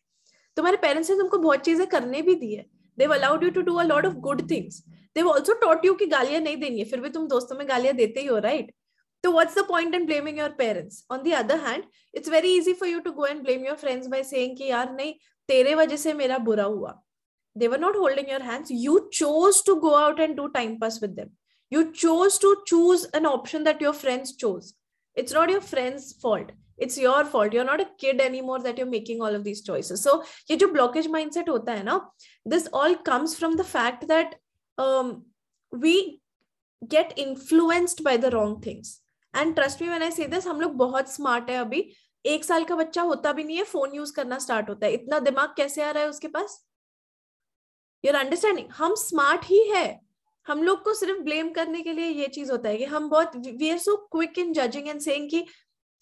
तुम्हारे 0.56 0.76
पेरेंट्स 0.78 1.10
ने 1.10 1.16
तुमको 1.18 1.38
बहुत 1.38 1.64
चीज़ें 1.64 1.86
करने 1.86 2.22
भी 2.22 2.34
दी 2.34 2.54
है। 2.54 2.64
They've 2.98 3.14
allowed 3.14 3.42
you 3.44 3.50
to 3.50 3.60
do 3.62 3.74
a 3.74 3.82
lot 3.84 4.06
of 4.06 4.14
good 4.26 4.50
things 4.50 4.82
they've 5.16 5.28
also 5.28 5.54
taught 5.60 5.84
you 5.84 5.94
की 5.94 6.06
गालियाँ 6.06 6.40
नहीं 6.40 6.56
देनी 6.56 6.78
है। 6.78 6.84
फिर 6.84 7.00
भी 7.00 7.08
तुम 7.10 7.26
दोस्तों 7.28 7.56
में 7.56 7.68
गालियाँ 7.68 7.94
देते 7.94 8.20
ही 8.20 8.26
हो 8.26 8.38
राइट 8.40 8.72
तो 9.24 9.32
what's 9.32 9.58
the 9.58 9.64
point 9.68 9.94
in 9.94 10.06
blaming 10.06 10.38
your 10.38 10.50
parents 10.58 11.04
on 11.12 11.22
the 11.22 11.32
other 11.34 11.58
hand 11.60 11.84
it's 12.14 12.28
very 12.30 12.56
easy 12.56 12.72
for 12.74 12.88
you 12.88 13.00
to 13.00 13.12
go 13.12 13.26
and 13.26 13.42
blame 13.42 13.66
your 13.66 13.76
friends 13.76 14.06
by 14.06 14.22
saying 14.24 14.56
कि 14.56 14.64
यार, 14.64 14.92
नहीं, 14.92 15.12
तेरे 15.48 15.74
वजह 15.74 15.96
से 15.96 16.12
मेरा 16.14 16.38
बुरा 16.40 16.64
हुआ। 16.64 16.94
they 17.55 17.67
were 17.67 17.77
not 17.77 17.95
holding 17.95 18.29
your 18.29 18.43
hands 18.43 18.71
you 18.71 19.09
chose 19.11 19.61
to 19.61 19.79
go 19.81 19.95
out 19.95 20.19
and 20.19 20.37
do 20.37 20.49
time 20.49 20.79
pass 20.79 21.01
with 21.01 21.15
them 21.15 21.31
you 21.69 21.91
chose 21.91 22.37
to 22.37 22.55
choose 22.65 23.05
an 23.13 23.25
option 23.25 23.63
that 23.63 23.81
your 23.81 23.93
friends 23.93 24.35
chose 24.35 24.73
it's 25.15 25.33
not 25.33 25.49
your 25.49 25.61
friend's 25.61 26.13
fault 26.13 26.51
it's 26.77 26.97
your 26.97 27.25
fault 27.25 27.53
you're 27.53 27.69
not 27.71 27.81
a 27.81 27.89
kid 27.97 28.21
anymore 28.21 28.59
that 28.59 28.77
you're 28.77 28.93
making 28.93 29.21
all 29.21 29.35
of 29.35 29.43
these 29.43 29.61
choices 29.61 30.01
so 30.01 30.23
ye 30.49 30.57
jo 30.63 30.71
blockage 30.77 31.11
mindset 31.17 31.51
hota 31.53 31.77
hai 31.77 31.83
na 31.89 31.99
this 32.55 32.67
all 32.81 32.95
comes 33.11 33.35
from 33.41 33.57
the 33.61 33.67
fact 33.73 34.07
that 34.13 34.35
um, 34.77 35.11
we 35.85 35.95
get 36.95 37.13
influenced 37.25 38.03
by 38.09 38.15
the 38.17 38.31
wrong 38.35 38.55
things 38.61 38.93
and 39.33 39.55
trust 39.59 39.81
me 39.81 39.89
when 39.89 40.07
i 40.07 40.09
say 40.19 40.29
this 40.35 40.47
हम 40.47 40.61
लोग 40.61 40.73
बहुत 40.85 41.13
smart 41.17 41.49
है 41.49 41.57
अभी 41.65 41.83
एक 42.25 42.43
साल 42.45 42.63
का 42.63 42.75
बच्चा 42.75 43.01
होता 43.01 43.31
भी 43.33 43.43
नहीं 43.43 43.57
है 43.57 43.63
फोन 43.63 43.95
यूज 43.95 44.11
करना 44.11 44.37
स्टार्ट 44.39 44.69
होता 44.69 44.85
है 44.85 44.93
इतना 44.93 45.19
दिमाग 45.29 45.53
कैसे 45.57 45.83
आ 45.83 45.91
रहा 45.91 46.03
है 46.03 46.09
उसके 46.09 46.27
पास 46.35 46.59
यू 48.06 48.12
अंडरस्टैंडिंग 48.12 48.68
हम 48.72 48.94
स्मार्ट 48.94 49.44
ही 49.44 49.62
है। 49.68 49.86
हम 50.46 50.62
लोग 50.62 50.82
को 50.84 50.92
सिर्फ़ 50.94 51.20
ब्लेम 51.22 51.50
करने 51.52 51.80
के 51.82 51.92
लिए 51.92 52.08
ये 52.08 52.26
चीज़ 52.34 52.50
होता 52.52 52.68
है 52.68 52.76
कि 52.76 52.84
हम 52.84 53.08
बहुत 53.08 53.36
we 53.36 53.70
are 53.70 53.78
so 53.78 53.96
quick 54.12 54.38
in 54.38 54.52
judging 54.52 54.88
and 54.88 55.00
saying 55.00 55.28
कि 55.30 55.44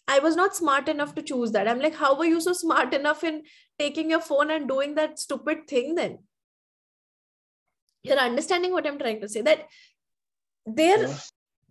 I 0.09 0.21
was 0.21 0.37
not 0.37 0.53
smart 0.53 0.88
enough 0.88 1.14
to 1.14 1.23
choose 1.23 1.53
that 1.53 1.67
I 1.67 1.75
am 1.75 1.81
like 1.81 1.95
how 1.97 2.14
are 2.14 2.27
you 2.27 2.40
so 2.40 2.53
smart 2.55 2.95
enough 2.95 3.25
in 3.25 3.43
taking 3.81 4.11
your 4.12 4.21
phone 4.23 4.51
and 4.51 4.67
doing 4.67 4.95
that 4.97 5.19
stupid 5.19 5.64
thing 5.73 5.97
then 5.97 6.19
you 8.05 8.12
are 8.12 8.19
understanding 8.19 8.73
what 8.73 8.87
I 8.87 8.93
am 8.93 8.99
trying 8.99 9.21
to 9.21 9.27
say 9.27 9.43
that 9.43 9.67
there 10.67 11.07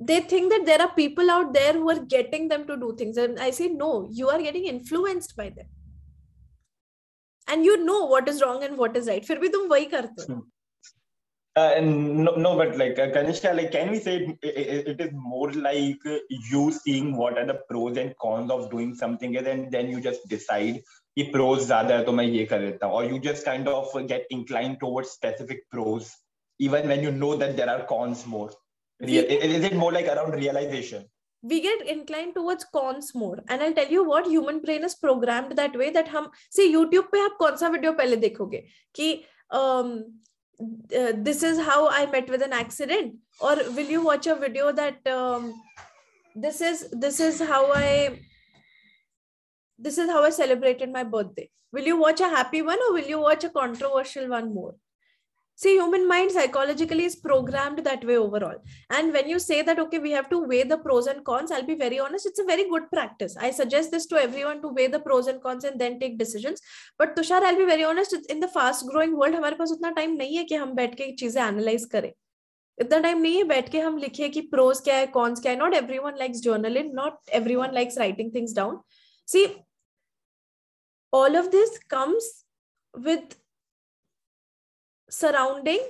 they 0.01 0.19
think 0.31 0.49
that 0.49 0.65
there 0.65 0.81
are 0.81 0.93
people 0.95 1.29
out 1.29 1.51
there 1.53 1.77
who 1.77 1.89
are 1.89 1.99
getting 2.15 2.49
them 2.49 2.63
to 2.63 2.75
do 2.77 2.91
things 2.99 3.17
and 3.17 3.39
I 3.39 3.51
say 3.51 3.69
no 3.69 3.93
you 4.11 4.27
are 4.27 4.41
getting 4.41 4.65
influenced 4.67 5.37
by 5.37 5.49
them 5.51 5.82
And 7.52 7.64
you 7.64 7.82
know 7.82 8.04
what 8.04 8.28
is 8.28 8.42
wrong 8.42 8.62
and 8.64 8.76
what 8.76 8.96
is 8.96 9.08
right. 9.08 9.24
फिर 9.26 9.38
भी 9.38 9.48
तुम 9.48 9.68
वही 9.68 9.84
करते 9.90 10.32
हो. 10.32 10.42
Uh, 11.56 11.80
no, 11.80 12.32
no, 12.36 12.56
but 12.56 12.76
like 12.78 12.98
uh, 13.00 13.08
Kanishka, 13.08 13.52
like, 13.52 13.72
can 13.72 13.90
we 13.90 13.98
say 13.98 14.16
it, 14.16 14.38
it, 14.42 14.88
it 14.88 15.00
is 15.00 15.10
more 15.12 15.50
like 15.52 15.98
you 16.50 16.70
seeing 16.70 17.16
what 17.16 17.36
are 17.36 17.46
the 17.46 17.56
pros 17.70 17.96
and 17.96 18.14
cons 18.18 18.50
of 18.50 18.70
doing 18.70 18.94
something, 18.94 19.36
and 19.36 19.72
then 19.72 19.88
you 19.88 20.00
just 20.00 20.28
decide 20.28 20.80
कि 21.18 21.32
pros 21.32 21.66
ज़्यादा 21.66 21.96
है 21.96 22.04
तो 22.04 22.12
मैं 22.12 22.24
ये 22.24 22.44
कर 22.46 22.60
लेता 22.60 22.86
हूँ, 22.86 22.94
or 22.94 23.04
you 23.04 23.18
just 23.18 23.44
kind 23.44 23.66
of 23.66 23.90
get 24.06 24.26
inclined 24.30 24.78
towards 24.78 25.10
specific 25.10 25.68
pros, 25.72 26.12
even 26.60 26.86
when 26.86 27.02
you 27.02 27.10
know 27.10 27.34
that 27.34 27.56
there 27.56 27.68
are 27.68 27.84
cons 27.86 28.24
more. 28.26 28.50
Real, 29.00 29.24
is 29.24 29.64
it 29.64 29.74
more 29.74 29.92
like 29.92 30.06
around 30.06 30.34
realization? 30.34 31.04
we 31.43 31.59
get 31.61 31.85
inclined 31.87 32.33
towards 32.33 32.63
cons 32.63 33.13
more. 33.13 33.37
And 33.49 33.61
i'll 33.61 33.73
tell 33.73 33.93
you 33.95 34.03
what 34.03 34.25
human 34.25 34.61
brain 34.61 34.83
is 34.83 34.95
programmed 34.95 35.55
that 35.57 35.75
way 35.75 35.89
that 35.91 36.07
hum 36.07 36.31
see 36.49 36.73
youtube 36.73 37.11
pe 37.13 37.23
aap 37.27 37.39
kaun 37.43 37.57
sa 37.63 37.71
video 37.77 37.93
pehle 38.01 38.19
dekhoge 38.25 38.59
ki 38.99 39.09
um, 39.61 39.89
uh, 40.99 41.13
this 41.29 41.43
is 41.43 41.59
how 41.69 41.79
i 41.89 42.05
met 42.17 42.29
with 42.29 42.41
an 42.41 42.53
accident. 42.53 43.15
Or 43.39 43.55
will 43.77 43.89
you 43.95 44.03
watch 44.03 44.27
a 44.27 44.35
video 44.35 44.71
that 44.71 45.07
um, 45.07 45.53
this 46.35 46.61
is 46.61 46.85
this 46.91 47.19
is 47.19 47.41
how 47.41 47.71
i 47.73 48.19
this 49.77 49.97
is 49.97 50.09
how 50.09 50.23
i 50.23 50.29
celebrated 50.29 50.91
my 50.91 51.03
birthday. 51.03 51.49
Will 51.71 51.91
you 51.91 51.99
watch 51.99 52.21
a 52.21 52.29
happy 52.29 52.61
one 52.61 52.79
or 52.87 52.93
will 52.93 53.11
you 53.13 53.19
watch 53.19 53.43
a 53.43 53.49
controversial 53.49 54.29
one 54.29 54.53
more? 54.53 54.75
see 55.58 55.72
human 55.76 56.06
mind 56.06 56.30
psychologically 56.30 57.04
is 57.04 57.16
programmed 57.16 57.78
that 57.86 58.04
way 58.08 58.16
overall 58.16 58.58
and 58.96 59.12
when 59.12 59.28
you 59.28 59.38
say 59.44 59.60
that 59.68 59.80
okay 59.84 59.98
we 59.98 60.12
have 60.16 60.28
to 60.32 60.38
weigh 60.50 60.62
the 60.62 60.78
pros 60.84 61.08
and 61.12 61.24
cons 61.24 61.50
i'll 61.50 61.66
be 61.70 61.74
very 61.80 61.98
honest 62.04 62.28
it's 62.30 62.38
a 62.38 62.44
very 62.50 62.68
good 62.68 62.84
practice 62.92 63.36
i 63.46 63.50
suggest 63.50 63.90
this 63.90 64.06
to 64.12 64.20
everyone 64.20 64.62
to 64.62 64.68
weigh 64.76 64.86
the 64.86 65.00
pros 65.00 65.26
and 65.32 65.42
cons 65.42 65.64
and 65.64 65.80
then 65.80 65.98
take 65.98 66.16
decisions 66.22 66.62
but 66.96 67.16
tushar 67.16 67.42
i'll 67.48 67.60
be 67.64 67.68
very 67.72 67.84
honest 67.90 68.16
it's 68.18 68.32
in 68.36 68.40
the 68.46 68.52
fast 68.56 68.86
growing 68.92 69.18
world 69.22 69.34
हमारे 69.34 69.56
पास 69.56 69.72
उतना 69.72 69.90
time 69.98 70.16
नहीं 70.22 70.36
है 70.36 70.44
कि 70.44 70.54
हम 70.54 70.74
बैठ 70.74 70.94
के 70.94 71.12
चीजें 71.16 71.40
analyse 71.42 71.84
करें 71.92 72.12
इतना 72.78 72.98
टाइम 73.00 73.18
नहीं 73.20 73.36
है 73.36 73.44
बैठ 73.44 73.70
के 73.72 73.80
हम 73.80 73.96
लिखे 73.98 74.28
कि 74.28 74.40
प्रोज 74.54 74.80
क्या 74.84 74.96
है 74.96 75.06
कॉन्स 75.16 75.40
क्या 75.40 75.52
है 75.52 75.58
not 75.58 75.74
everyone 75.74 76.16
likes 76.18 76.40
journaling 76.42 76.92
not 76.94 77.30
everyone 77.40 77.74
likes 77.74 77.98
writing 77.98 78.34
things 78.34 78.54
down 78.56 78.80
C 79.28 79.46
all 81.12 81.36
of 81.36 81.46
this 81.52 81.70
comes 81.92 82.24
with 82.94 83.36
surrounding 85.15 85.83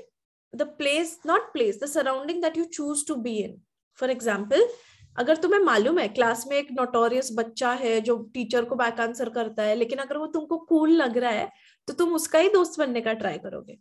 the 0.54 0.68
place, 0.80 1.14
not 1.26 1.54
place, 1.54 1.78
the 1.84 1.92
surrounding 1.92 2.42
that 2.42 2.58
you 2.58 2.66
choose 2.80 3.06
to 3.06 3.22
be 3.28 3.38
in. 3.44 3.62
For 4.00 4.10
example, 4.16 4.68
अगर 5.16 5.36
तुम्हें 5.38 5.60
मालूम 5.62 6.00
है 6.00 6.08
class 6.10 6.46
में 6.50 6.56
एक 6.58 6.68
notorious 6.72 7.30
बच्चा 7.38 7.72
है 7.82 8.00
जो 8.02 8.18
teacher 8.34 8.66
को 8.66 8.76
बैक 8.76 9.00
आंसर 9.00 9.30
करता 9.30 9.64
है, 9.64 9.76
लेकिन 9.76 10.00
अगर 10.00 10.18
वो 10.18 10.28
तुमको 10.36 10.58
कूल 10.70 10.92
लग 11.02 11.18
रहा 11.18 11.32
है 11.32 11.50
तो 11.88 11.94
तुम 11.94 12.14
उसका 12.16 12.40
ही 12.40 12.50
दोस्त 12.50 12.80
बनने 12.80 13.02
का 13.02 13.14
ट्राई 13.14 13.38
करोगे। 13.44 13.78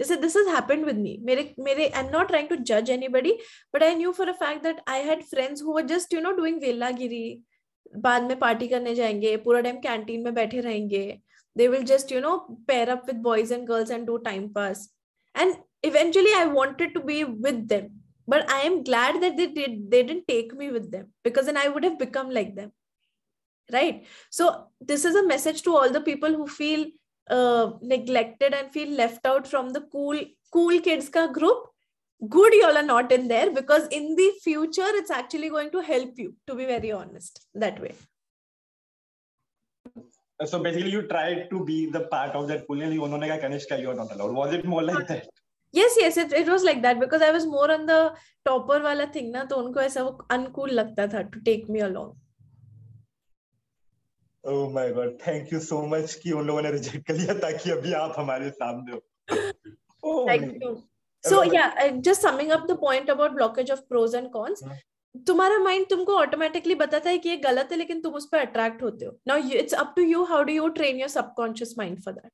जैसे 0.00 0.16
this 0.16 0.36
is 0.36 0.48
happened 0.48 0.84
with 0.86 0.98
me 0.98 1.16
मेरे 1.26 1.54
मेरे 1.60 1.86
I 1.88 2.04
am 2.04 2.10
not 2.12 2.28
trying 2.28 2.48
to 2.48 2.56
जज 2.70 2.90
anybody 2.90 3.32
but 3.74 3.82
I 3.82 3.94
knew 3.94 4.12
for 4.18 4.28
a 4.28 4.32
fact 4.44 4.62
that 4.62 4.80
I 4.88 5.02
had 5.04 5.22
friends 5.30 5.62
who 5.62 5.80
just 5.94 6.14
you 6.14 6.20
know 6.20 6.30
doing 6.32 6.60
वेलागिरी 6.62 7.24
बाद 7.96 8.22
में 8.22 8.38
पार्टी 8.38 8.68
करने 8.68 8.94
जाएँगे, 8.94 9.36
पूरा 9.36 9.60
टाइम 9.60 9.76
कैंटीन 9.80 10.22
में 10.24 10.34
बैठे 10.34 10.60
रहेंगे। 10.60 11.20
they 11.58 11.68
will 11.68 11.84
just 11.92 12.10
you 12.14 12.20
know 12.24 12.34
pair 12.70 12.88
up 12.94 13.06
with 13.06 13.22
boys 13.28 13.50
and 13.50 13.66
girls 13.66 13.90
and 13.90 14.06
do 14.06 14.18
time 14.30 14.50
pass. 14.54 14.88
And 15.34 15.56
eventually 15.82 16.32
i 16.36 16.44
wanted 16.46 16.94
to 16.94 17.00
be 17.00 17.22
with 17.24 17.68
them. 17.68 17.90
But 18.32 18.50
i 18.56 18.60
am 18.68 18.82
glad 18.88 19.22
that 19.22 19.36
they 19.36 19.46
did 19.58 19.78
they 19.92 20.02
didn't 20.02 20.28
take 20.28 20.54
me 20.62 20.70
with 20.76 20.90
them 20.90 21.06
because 21.28 21.46
then 21.46 21.62
i 21.62 21.68
would 21.68 21.84
have 21.84 21.98
become 21.98 22.30
like 22.30 22.54
them. 22.54 22.72
Right? 23.72 24.06
So 24.30 24.66
this 24.80 25.04
is 25.04 25.14
a 25.14 25.26
message 25.26 25.62
to 25.62 25.76
all 25.76 25.90
the 25.90 26.00
people 26.00 26.34
who 26.34 26.46
feel 26.46 26.86
uh, 27.30 27.72
neglected 27.82 28.54
and 28.54 28.72
feel 28.72 28.90
left 29.00 29.26
out 29.26 29.46
from 29.46 29.70
the 29.70 29.82
cool 29.92 30.20
cool 30.52 30.80
kids 30.80 31.08
ka 31.08 31.26
group. 31.40 31.66
Good 32.36 32.54
y'all 32.60 32.78
are 32.78 32.88
not 32.90 33.12
in 33.12 33.28
there 33.28 33.50
because 33.50 33.86
in 33.88 34.14
the 34.20 34.30
future 34.44 34.92
it's 35.00 35.10
actually 35.10 35.50
going 35.56 35.70
to 35.72 35.82
help 35.90 36.22
you 36.22 36.34
to 36.46 36.54
be 36.54 36.64
very 36.70 36.90
honest 37.00 37.44
that 37.54 37.80
way. 37.80 37.92
so 40.46 40.58
basically 40.62 40.90
you 40.90 41.02
tried 41.02 41.50
to 41.50 41.64
be 41.64 41.90
the 41.90 42.00
part 42.00 42.34
of 42.34 42.46
that 42.48 42.66
pool 42.66 42.80
and 42.82 42.92
उन्होंने 42.92 43.28
कहा 43.28 43.36
Kanishka 43.42 43.80
you 43.82 43.90
are 43.90 43.98
not 44.00 44.12
allowed 44.12 44.34
was 44.34 44.52
it 44.52 44.64
more 44.64 44.82
like 44.82 45.06
that 45.08 45.28
yes 45.72 45.96
yes 46.00 46.16
it, 46.16 46.32
it 46.32 46.48
was 46.48 46.62
like 46.62 46.82
that 46.82 47.00
because 47.00 47.22
i 47.22 47.30
was 47.30 47.46
more 47.46 47.70
on 47.70 47.86
the 47.86 48.14
topper 48.44 48.80
wala 48.82 49.06
thing 49.06 49.32
na, 49.32 49.44
to 49.44 49.56
unko 49.56 49.84
aisa 49.84 50.04
wo 50.08 50.12
uncool 50.36 50.74
lagta 50.80 51.08
tha 51.14 51.24
to 51.32 51.40
take 51.50 51.68
me 51.68 51.80
along 51.88 52.12
oh 54.44 54.70
my 54.76 54.90
god 54.98 55.18
thank 55.24 55.50
you 55.56 55.60
so 55.70 55.80
much 55.94 56.18
ki 56.20 56.36
un 56.42 56.46
logon 56.52 56.68
ne 56.68 56.74
reject 56.76 57.08
kar 57.10 57.18
liya 57.22 57.40
taki 57.46 57.74
abhi 57.78 57.96
aap 58.02 58.20
hamare 58.20 58.54
samne 58.60 58.94
ho 58.94 59.02
oh 60.12 60.20
thank 60.30 60.54
you 60.66 60.72
So 61.24 61.42
yeah, 61.42 61.96
just 62.00 62.22
summing 62.22 62.52
up 62.52 62.66
the 62.66 62.76
point 62.76 63.08
about 63.08 63.36
blockage 63.36 63.70
of 63.70 63.88
pros 63.88 64.14
and 64.14 64.32
cons. 64.32 64.62
Mm-hmm. 64.62 64.74
तुम्हारा 65.26 65.58
mind 65.58 65.86
तुमको 65.90 66.16
automatically 66.18 66.74
बताता 66.74 67.10
है 67.10 67.18
कि 67.18 67.28
ये 67.28 67.36
गलत 67.44 67.68
है 67.72 67.78
लेकिन 67.78 68.00
तुम 68.00 68.14
उस 68.14 68.28
पर 68.32 68.38
अट्रैक्ट 68.38 68.82
होते 68.82 69.04
हो 69.04 69.18
now 69.28 69.50
it's 69.60 69.74
up 69.74 69.92
to 69.96 70.02
you 70.02 70.24
how 70.32 70.42
do 70.42 70.52
you 70.52 70.68
train 70.80 71.00
your 71.00 71.08
subconscious 71.20 71.74
mind 71.78 72.02
for 72.04 72.14
that 72.14 72.30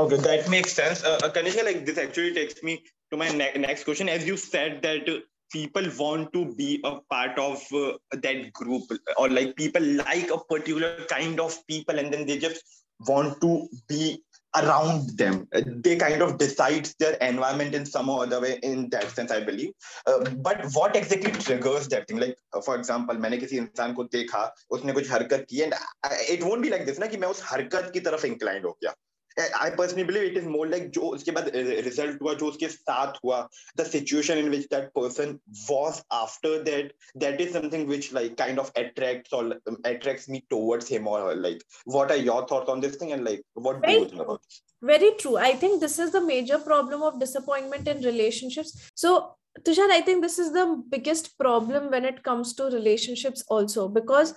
Okay, 0.00 0.16
that 0.16 0.46
makes 0.52 0.74
sense. 0.76 1.00
Uh, 1.08 1.18
uh, 1.24 1.28
Kanishka, 1.32 1.62
like 1.64 1.80
this 1.86 1.98
actually 2.02 2.30
takes 2.36 2.62
me 2.66 2.74
to 3.12 3.16
my 3.22 3.26
ne- 3.30 3.58
next 3.64 3.84
question. 3.84 4.10
As 4.12 4.26
you 4.26 4.36
said 4.42 4.78
that 4.84 5.10
people 5.52 5.88
want 5.98 6.32
to 6.32 6.44
be 6.54 6.80
a 6.84 6.92
part 7.10 7.38
of 7.38 7.62
uh, 7.74 7.92
that 8.12 8.52
group 8.52 8.84
or 9.18 9.28
like 9.28 9.54
people 9.56 9.82
like 9.82 10.30
a 10.30 10.38
particular 10.38 11.04
kind 11.10 11.38
of 11.38 11.58
people 11.66 11.98
and 11.98 12.12
then 12.12 12.24
they 12.26 12.38
just 12.38 12.62
want 13.00 13.38
to 13.42 13.68
be 13.88 14.22
around 14.56 15.08
them 15.16 15.48
they 15.84 15.96
kind 15.96 16.22
of 16.22 16.38
decides 16.38 16.94
their 16.98 17.14
environment 17.14 17.74
in 17.74 17.86
some 17.86 18.10
other 18.10 18.40
way 18.40 18.58
in 18.62 18.88
that 18.90 19.08
sense 19.10 19.30
i 19.30 19.40
believe 19.40 19.70
uh, 20.06 20.18
but 20.46 20.64
what 20.74 20.96
exactly 20.96 21.32
triggers 21.32 21.88
that 21.88 22.06
thing 22.08 22.18
like 22.18 22.36
uh, 22.52 22.60
for 22.60 22.76
example 22.76 23.16
मैंने 23.16 23.38
किसी 23.38 23.56
इंसान 23.56 23.94
को 23.94 24.04
देखा 24.04 24.54
उसने 24.70 24.92
कुछ 24.92 25.10
हरकत 25.10 25.46
की 25.50 25.62
and 25.62 25.74
it 26.28 26.42
won't 26.42 26.62
be 26.62 26.70
like 26.70 26.86
this 26.86 26.98
ना 26.98 27.06
कि 27.06 27.16
मैं 27.16 27.28
उस 27.28 27.42
हरकत 27.44 27.90
की 27.94 28.00
तरफ़ 28.00 28.26
inclined 28.26 28.64
हो 28.64 28.78
गया 28.82 28.94
I 29.37 29.69
personally 29.69 30.03
believe 30.03 30.31
it 30.31 30.37
is 30.37 30.45
more 30.45 30.65
like 30.67 30.91
जो 30.91 31.01
उसके 31.15 31.31
बाद 31.31 31.51
result 31.85 32.21
हुआ 32.21 32.33
जो 32.33 32.47
उसके 32.47 32.67
साथ 32.69 33.19
हुआ 33.23 33.47
the 33.75 33.85
situation 33.85 34.39
in 34.39 34.49
which 34.49 34.67
that 34.69 34.93
person 34.95 35.39
was 35.69 36.03
after 36.11 36.63
that 36.63 36.91
that 37.15 37.39
is 37.39 37.53
something 37.53 37.87
which 37.87 38.11
like 38.13 38.35
kind 38.35 38.59
of 38.59 38.71
attracts 38.75 39.33
or 39.33 39.43
um, 39.67 39.77
attracts 39.85 40.27
me 40.27 40.43
towards 40.49 40.87
him 40.87 41.07
or 41.07 41.35
like 41.35 41.61
what 41.85 42.09
are 42.09 42.17
your 42.17 42.47
thoughts 42.47 42.69
on 42.69 42.81
this 42.81 42.95
thing 42.95 43.11
and 43.11 43.25
like 43.25 43.43
what 43.53 43.79
very, 43.79 43.93
do 43.93 43.99
you 43.99 44.09
think 44.09 44.21
about 44.21 44.41
this? 44.41 44.61
Very 44.81 45.11
true. 45.19 45.37
I 45.37 45.53
think 45.53 45.81
this 45.81 45.99
is 45.99 46.11
the 46.11 46.21
major 46.21 46.57
problem 46.57 47.03
of 47.03 47.19
disappointment 47.19 47.87
in 47.87 48.01
relationships. 48.01 48.89
So 48.95 49.35
Tushar, 49.61 49.89
I 49.91 50.01
think 50.01 50.23
this 50.23 50.39
is 50.39 50.51
the 50.51 50.83
biggest 50.89 51.37
problem 51.37 51.91
when 51.91 52.05
it 52.05 52.23
comes 52.23 52.53
to 52.55 52.65
relationships 52.65 53.43
also 53.49 53.87
because 53.87 54.33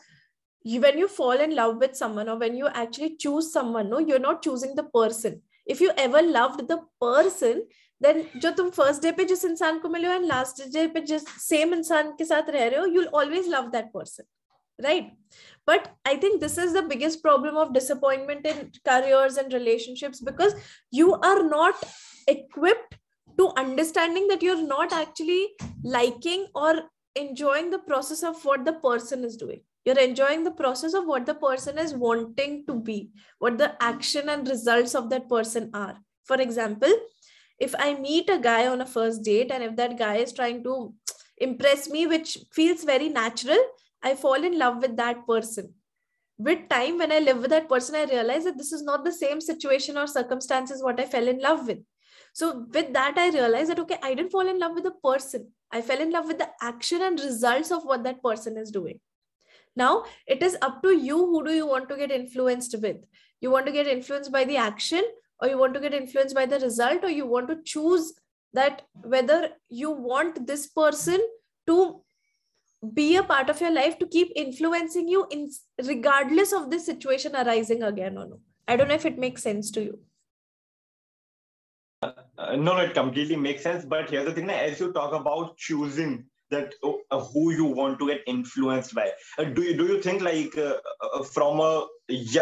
you, 0.64 0.80
when 0.80 0.98
you 0.98 1.08
fall 1.08 1.32
in 1.32 1.54
love 1.54 1.76
with 1.76 1.96
someone 1.96 2.28
or 2.28 2.38
when 2.38 2.56
you 2.56 2.68
actually 2.68 3.16
choose 3.16 3.52
someone 3.52 3.90
no 3.90 3.98
you're 3.98 4.18
not 4.18 4.42
choosing 4.42 4.74
the 4.74 4.82
person 4.82 5.40
if 5.66 5.80
you 5.80 5.92
ever 5.96 6.22
loved 6.22 6.66
the 6.68 6.80
person 7.00 7.62
then 8.02 8.24
जो 8.42 8.50
तुम 8.56 8.68
first 8.70 9.02
day 9.02 9.10
पे 9.12 9.24
जिस 9.24 9.44
इंसान 9.44 9.78
को 9.78 9.88
मिले 9.88 10.08
हो 10.08 10.14
and 10.14 10.24
last 10.26 10.62
day 10.72 10.86
पे 10.94 11.00
जिस 11.08 11.24
सेम 11.48 11.74
इंसान 11.74 12.12
के 12.18 12.24
साथ 12.24 12.48
रह 12.50 12.66
रहे 12.68 12.80
हो 12.80 12.86
you'll 12.86 13.16
always 13.22 13.48
love 13.54 13.70
that 13.72 13.90
person 13.96 14.26
right 14.84 15.10
but 15.70 15.88
i 16.10 16.14
think 16.22 16.40
this 16.44 16.56
is 16.62 16.72
the 16.76 16.82
biggest 16.92 17.22
problem 17.22 17.58
of 17.62 17.74
disappointment 17.74 18.46
in 18.52 18.62
careers 18.88 19.36
and 19.42 19.52
relationships 19.52 20.22
because 20.28 20.54
you 21.00 21.12
are 21.30 21.42
not 21.48 21.84
equipped 22.34 22.96
to 23.38 23.48
understanding 23.64 24.28
that 24.28 24.42
you're 24.42 24.62
not 24.62 24.92
actually 24.92 25.42
liking 25.84 26.46
or 26.54 26.72
enjoying 27.16 27.70
the 27.70 27.82
process 27.90 28.22
of 28.22 28.44
what 28.44 28.64
the 28.64 28.76
person 28.88 29.24
is 29.24 29.36
doing 29.36 29.60
you're 29.85 29.99
enjoying 29.99 30.43
the 30.43 30.51
process 30.51 30.93
of 30.93 31.05
what 31.05 31.25
the 31.25 31.35
person 31.35 31.77
is 31.77 31.93
wanting 31.93 32.65
to 32.65 32.73
be 32.73 33.11
what 33.39 33.57
the 33.57 33.71
action 33.81 34.29
and 34.29 34.47
results 34.47 34.95
of 34.95 35.09
that 35.09 35.29
person 35.29 35.69
are. 35.73 35.97
For 36.23 36.41
example 36.41 36.93
if 37.59 37.73
i 37.79 37.93
meet 37.93 38.29
a 38.29 38.37
guy 38.37 38.67
on 38.67 38.81
a 38.81 38.85
first 38.85 39.23
date 39.23 39.51
and 39.51 39.63
if 39.63 39.75
that 39.75 39.97
guy 39.97 40.15
is 40.17 40.33
trying 40.33 40.63
to 40.63 40.93
impress 41.37 41.89
me 41.89 42.05
which 42.05 42.37
feels 42.51 42.83
very 42.83 43.09
natural 43.09 43.63
i 44.03 44.13
fall 44.13 44.43
in 44.43 44.57
love 44.57 44.81
with 44.81 44.95
that 44.97 45.25
person. 45.27 45.73
With 46.37 46.67
time 46.67 46.97
when 46.97 47.11
i 47.13 47.19
live 47.19 47.37
with 47.37 47.51
that 47.51 47.69
person 47.69 47.95
i 47.95 48.03
realize 48.03 48.43
that 48.43 48.57
this 48.57 48.73
is 48.73 48.83
not 48.83 49.05
the 49.05 49.11
same 49.11 49.39
situation 49.39 49.97
or 49.97 50.07
circumstances 50.07 50.83
what 50.83 50.99
i 50.99 51.05
fell 51.05 51.27
in 51.27 51.39
love 51.39 51.67
with. 51.67 51.79
So 52.33 52.65
with 52.73 52.91
that 52.93 53.17
i 53.17 53.29
realized 53.29 53.69
that 53.69 53.79
okay 53.79 53.99
i 54.03 54.13
didn't 54.13 54.31
fall 54.31 54.47
in 54.47 54.59
love 54.59 54.73
with 54.73 54.83
the 54.83 54.97
person. 55.03 55.51
I 55.71 55.81
fell 55.81 55.99
in 55.99 56.11
love 56.11 56.27
with 56.27 56.37
the 56.37 56.49
action 56.61 57.01
and 57.01 57.19
results 57.19 57.71
of 57.71 57.83
what 57.83 58.03
that 58.03 58.21
person 58.21 58.57
is 58.57 58.71
doing 58.71 58.99
now 59.75 60.03
it 60.27 60.41
is 60.41 60.57
up 60.61 60.81
to 60.81 60.95
you 60.95 61.17
who 61.17 61.43
do 61.45 61.51
you 61.51 61.67
want 61.67 61.89
to 61.89 61.97
get 61.97 62.11
influenced 62.11 62.75
with 62.81 62.97
you 63.41 63.51
want 63.51 63.65
to 63.65 63.71
get 63.71 63.87
influenced 63.87 64.31
by 64.31 64.43
the 64.43 64.57
action 64.57 65.03
or 65.39 65.47
you 65.47 65.57
want 65.57 65.73
to 65.73 65.79
get 65.79 65.93
influenced 65.93 66.35
by 66.35 66.45
the 66.45 66.59
result 66.59 67.03
or 67.03 67.09
you 67.09 67.25
want 67.25 67.47
to 67.47 67.57
choose 67.63 68.13
that 68.53 68.83
whether 69.03 69.49
you 69.69 69.91
want 69.91 70.47
this 70.47 70.67
person 70.67 71.19
to 71.67 72.01
be 72.93 73.15
a 73.17 73.23
part 73.23 73.49
of 73.49 73.59
your 73.59 73.71
life 73.71 73.97
to 73.99 74.07
keep 74.07 74.31
influencing 74.35 75.07
you 75.07 75.25
in 75.31 75.49
regardless 75.85 76.53
of 76.53 76.69
this 76.69 76.85
situation 76.85 77.35
arising 77.35 77.83
again 77.83 78.17
or 78.17 78.27
no 78.27 78.39
i 78.67 78.75
don't 78.75 78.87
know 78.87 78.99
if 79.01 79.05
it 79.05 79.17
makes 79.17 79.43
sense 79.43 79.71
to 79.71 79.83
you 79.83 79.99
uh, 82.01 82.11
uh, 82.37 82.55
no, 82.55 82.75
no, 82.75 82.79
it 82.79 82.93
completely 82.93 83.35
makes 83.35 83.63
sense. 83.63 83.85
But 83.85 84.09
here's 84.09 84.25
the 84.25 84.33
thing: 84.33 84.49
as 84.49 84.79
you 84.79 84.91
talk 84.91 85.13
about 85.13 85.57
choosing 85.57 86.25
that 86.51 86.73
uh, 86.83 87.19
who 87.19 87.51
you 87.51 87.65
want 87.65 87.99
to 87.99 88.07
get 88.07 88.21
influenced 88.27 88.93
by. 88.93 89.11
Uh, 89.37 89.45
do 89.45 89.61
you 89.63 89.77
do 89.77 89.85
you 89.85 90.01
think 90.01 90.21
like 90.21 90.57
uh, 90.57 91.23
from 91.23 91.59
a 91.59 91.87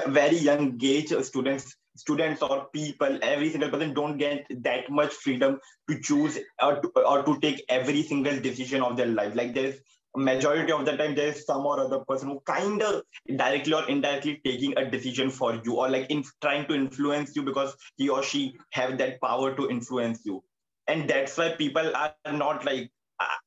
very 0.08 0.38
young 0.38 0.80
age 0.84 1.14
students 1.24 1.76
students 1.96 2.42
or 2.42 2.68
people 2.74 3.20
every 3.22 3.52
single 3.52 3.70
person 3.70 3.94
don't 3.94 4.18
get 4.18 4.46
that 4.64 4.90
much 4.90 5.14
freedom 5.14 5.60
to 5.90 6.00
choose 6.02 6.40
or 6.62 6.82
to, 6.82 6.90
or 7.02 7.24
to 7.24 7.40
take 7.40 7.64
every 7.70 8.04
single 8.04 8.40
decision 8.40 8.82
of 8.82 8.98
their 8.98 9.08
life? 9.08 9.36
Like 9.36 9.54
there's 9.54 9.76
majority 10.16 10.72
of 10.72 10.86
the 10.86 10.96
time 10.96 11.16
there 11.16 11.30
is 11.30 11.46
some 11.46 11.66
or 11.66 11.80
other 11.80 12.00
person 12.00 12.30
who 12.30 12.40
kind 12.46 12.82
of 12.84 13.02
directly 13.36 13.74
or 13.74 13.88
indirectly 13.90 14.40
taking 14.46 14.78
a 14.78 14.90
decision 14.90 15.30
for 15.30 15.60
you 15.64 15.76
or 15.76 15.90
like 15.90 16.10
in 16.10 16.24
trying 16.42 16.68
to 16.68 16.76
influence 16.76 17.36
you 17.36 17.44
because 17.44 17.76
he 17.98 18.10
or 18.10 18.22
she 18.22 18.56
have 18.72 18.98
that 18.98 19.20
power 19.22 19.56
to 19.56 19.70
influence 19.70 20.22
you. 20.24 20.44
And 20.88 21.10
that's 21.10 21.38
why 21.38 21.56
people 21.58 21.96
are 21.96 22.14
not 22.32 22.66
like 22.66 22.92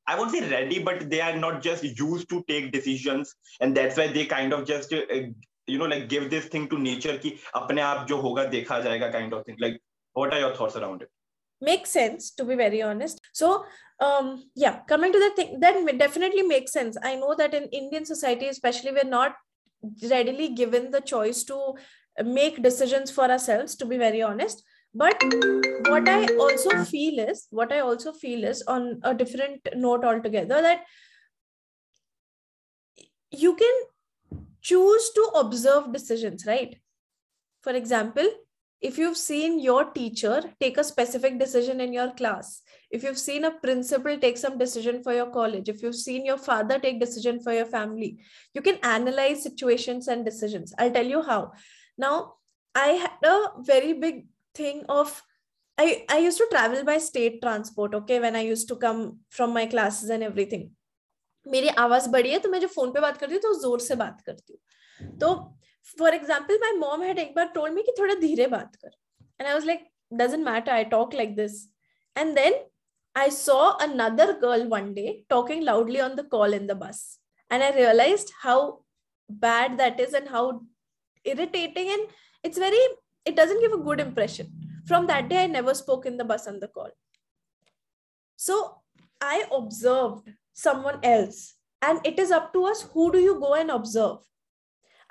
I 0.07 0.19
won't 0.19 0.31
say 0.31 0.49
ready, 0.51 0.79
but 0.83 1.11
they 1.11 1.21
are 1.21 1.37
not 1.37 1.63
just 1.63 1.85
used 1.85 2.29
to 2.31 2.45
take 2.49 2.73
decisions, 2.73 3.35
and 3.61 3.77
that's 3.77 3.97
why 3.97 4.09
they 4.09 4.27
kind 4.27 4.53
of 4.53 4.67
just 4.67 4.93
uh, 4.93 5.05
you 5.67 5.79
know 5.79 5.87
like 5.87 6.09
give 6.09 6.31
this 6.31 6.47
thing 6.47 6.69
to 6.69 6.79
nature 6.79 7.19
ki 7.19 7.39
apne 7.55 7.83
aap 7.89 8.07
jo 8.09 8.21
hoga 8.23 8.47
dekha 8.55 8.83
jayega 8.87 9.11
kind 9.13 9.33
of 9.33 9.45
thing. 9.45 9.57
Like, 9.59 9.81
what 10.13 10.33
are 10.33 10.41
your 10.41 10.55
thoughts 10.55 10.77
around 10.77 11.03
it? 11.03 11.11
Makes 11.61 11.91
sense 11.91 12.31
to 12.33 12.45
be 12.45 12.55
very 12.55 12.83
honest. 12.83 13.21
So, 13.33 13.65
um, 14.01 14.45
yeah, 14.55 14.81
coming 14.89 15.13
to 15.13 15.19
the 15.19 15.31
thing 15.37 15.61
that 15.61 15.99
definitely 15.99 16.43
makes 16.43 16.73
sense. 16.73 16.97
I 17.03 17.17
know 17.17 17.35
that 17.35 17.55
in 17.55 17.65
Indian 17.83 18.05
society, 18.05 18.47
especially, 18.47 18.93
we're 18.93 19.05
not 19.05 19.37
readily 20.11 20.49
given 20.51 20.91
the 20.91 21.01
choice 21.01 21.45
to 21.45 21.57
uh, 22.19 22.23
make 22.23 22.63
decisions 22.63 23.11
for 23.11 23.31
ourselves. 23.31 23.75
To 23.77 23.87
be 23.87 23.97
very 23.97 24.23
honest, 24.23 24.63
but 25.03 25.23
what 25.89 26.09
i 26.09 26.25
also 26.45 26.85
feel 26.85 27.19
is 27.19 27.47
what 27.51 27.73
i 27.73 27.81
also 27.81 28.13
feel 28.13 28.45
is 28.45 28.63
on 28.67 29.01
a 29.03 29.13
different 29.15 29.69
note 29.75 30.05
altogether 30.05 30.63
that 30.63 30.85
you 33.31 33.55
can 33.55 33.77
choose 34.61 35.11
to 35.15 35.23
observe 35.37 35.93
decisions 35.93 36.47
right? 36.47 36.77
For 37.63 37.73
example 37.73 38.29
if 38.81 38.99
you've 38.99 39.17
seen 39.17 39.59
your 39.59 39.85
teacher 39.93 40.43
take 40.61 40.79
a 40.79 40.85
specific 40.85 41.39
decision 41.39 41.81
in 41.81 41.93
your 41.93 42.11
class 42.13 42.63
if 42.91 43.03
you've 43.03 43.19
seen 43.19 43.45
a 43.45 43.51
principal 43.51 44.19
take 44.19 44.39
some 44.39 44.59
decision 44.59 45.03
for 45.03 45.13
your 45.13 45.31
college 45.31 45.69
if 45.69 45.83
you've 45.83 45.97
seen 45.97 46.25
your 46.25 46.39
father 46.39 46.79
take 46.79 47.01
decision 47.01 47.41
for 47.41 47.53
your 47.53 47.67
family 47.67 48.19
you 48.55 48.63
can 48.63 48.79
analyze 48.83 49.43
situations 49.43 50.09
and 50.09 50.25
decisions. 50.25 50.75
I'll 50.79 50.93
tell 50.93 51.07
you 51.07 51.23
how. 51.23 51.53
Now 51.99 52.35
i 52.75 52.89
had 52.89 53.29
a 53.35 53.63
very 53.63 53.93
big 53.95 54.27
thing 54.60 54.84
of 54.98 55.22
i 55.78 55.88
i 56.16 56.18
used 56.28 56.42
to 56.44 56.48
travel 56.52 56.84
by 56.92 56.98
state 57.10 57.42
transport 57.42 57.96
okay 58.00 58.20
when 58.26 58.36
i 58.36 58.44
used 58.52 58.68
to 58.74 58.78
come 58.86 59.02
from 59.38 59.54
my 59.60 59.66
classes 59.76 60.16
and 60.18 60.32
everything 60.32 60.70
मेरी 61.46 61.68
आवाज 61.84 62.08
बड़ी 62.14 62.32
है 62.32 62.40
तो 62.40 62.50
मैं 62.50 62.60
जब 62.60 62.70
phone 62.70 62.92
पे 62.94 63.00
बात 63.02 63.18
करती 63.18 63.34
हूँ 63.34 63.42
तो 63.42 63.54
जोर 63.62 63.80
से 63.80 63.96
बात 64.02 64.22
करती 64.26 64.54
हूँ 64.54 65.18
तो 65.20 65.34
for 66.00 66.14
example 66.16 66.58
my 66.64 66.78
mom 66.78 67.04
had 67.04 67.20
एक 67.20 67.34
बार 67.36 67.48
टोल्ड 67.56 67.74
मी 67.74 67.82
कि 67.84 67.94
थोड़ा 68.00 68.16
धीरे 68.20 68.48
बात 68.48 68.76
कर 68.76 68.90
and 69.40 69.48
I 69.48 69.54
was 69.54 69.66
like 69.66 69.88
doesn't 70.12 70.44
matter 70.44 70.72
i 70.72 70.84
talk 70.84 71.14
like 71.14 71.36
this 71.36 71.68
and 72.16 72.38
then 72.38 72.54
i 73.16 73.30
saw 73.30 73.78
another 73.86 74.28
girl 74.40 74.68
one 74.68 74.94
day 74.94 75.24
talking 75.30 75.64
loudly 75.64 76.02
on 76.02 76.16
the 76.16 76.24
call 76.24 76.54
in 76.54 76.68
the 76.68 76.76
bus 76.76 77.20
and 77.50 77.64
i 77.64 77.70
realized 77.76 78.32
how 78.42 78.58
bad 79.30 79.78
that 79.78 80.00
is 80.00 80.14
and 80.14 80.28
how 80.28 80.62
irritating 81.26 81.90
and 81.90 82.08
it's 82.44 82.58
very 82.58 82.84
it 83.26 83.36
doesn't 83.36 83.62
give 83.62 83.74
a 83.74 83.84
good 83.88 84.00
impression 84.00 84.52
from 84.86 85.08
that 85.08 85.30
day 85.30 85.44
i 85.44 85.48
never 85.48 85.74
spoke 85.74 86.06
in 86.06 86.18
the 86.18 86.26
bus 86.34 86.48
on 86.48 86.60
the 86.60 86.68
call 86.68 86.90
so 88.36 88.60
i 89.22 89.44
observed 89.52 90.32
someone 90.54 91.00
else 91.04 91.56
and 91.82 92.06
it 92.06 92.20
is 92.20 92.32
up 92.32 92.52
to 92.54 92.66
us 92.66 92.82
who 92.94 93.12
do 93.12 93.20
you 93.20 93.40
go 93.40 93.54
and 93.56 93.72
observe 93.72 94.18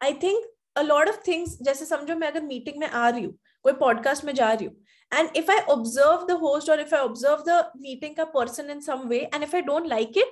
i 0.01 0.13
think 0.13 0.45
a 0.77 0.85
lot 0.85 1.09
of 1.09 1.17
things 1.29 1.57
जैसे 1.63 1.87
समझो 1.87 2.17
मैं 2.17 2.29
अगर 2.29 2.43
meeting 2.43 2.79
में 2.81 2.89
आ 2.89 3.09
रही 3.09 3.25
हूँ 3.25 3.33
कोई 3.63 3.73
podcast 3.81 4.25
में 4.25 4.35
जा 4.35 4.53
रही 4.53 4.67
हूँ 4.67 4.75
and 5.19 5.39
if 5.41 5.49
i 5.51 5.59
observe 5.75 6.27
the 6.27 6.37
host 6.43 6.69
or 6.73 6.79
if 6.83 6.93
i 6.93 7.01
observe 7.05 7.45
the 7.45 7.59
meeting 7.87 8.19
a 8.25 8.27
person 8.35 8.71
in 8.75 8.83
some 8.89 9.09
way 9.13 9.21
and 9.33 9.47
if 9.47 9.55
i 9.55 9.61
don't 9.69 9.89
like 9.93 10.17
it 10.25 10.29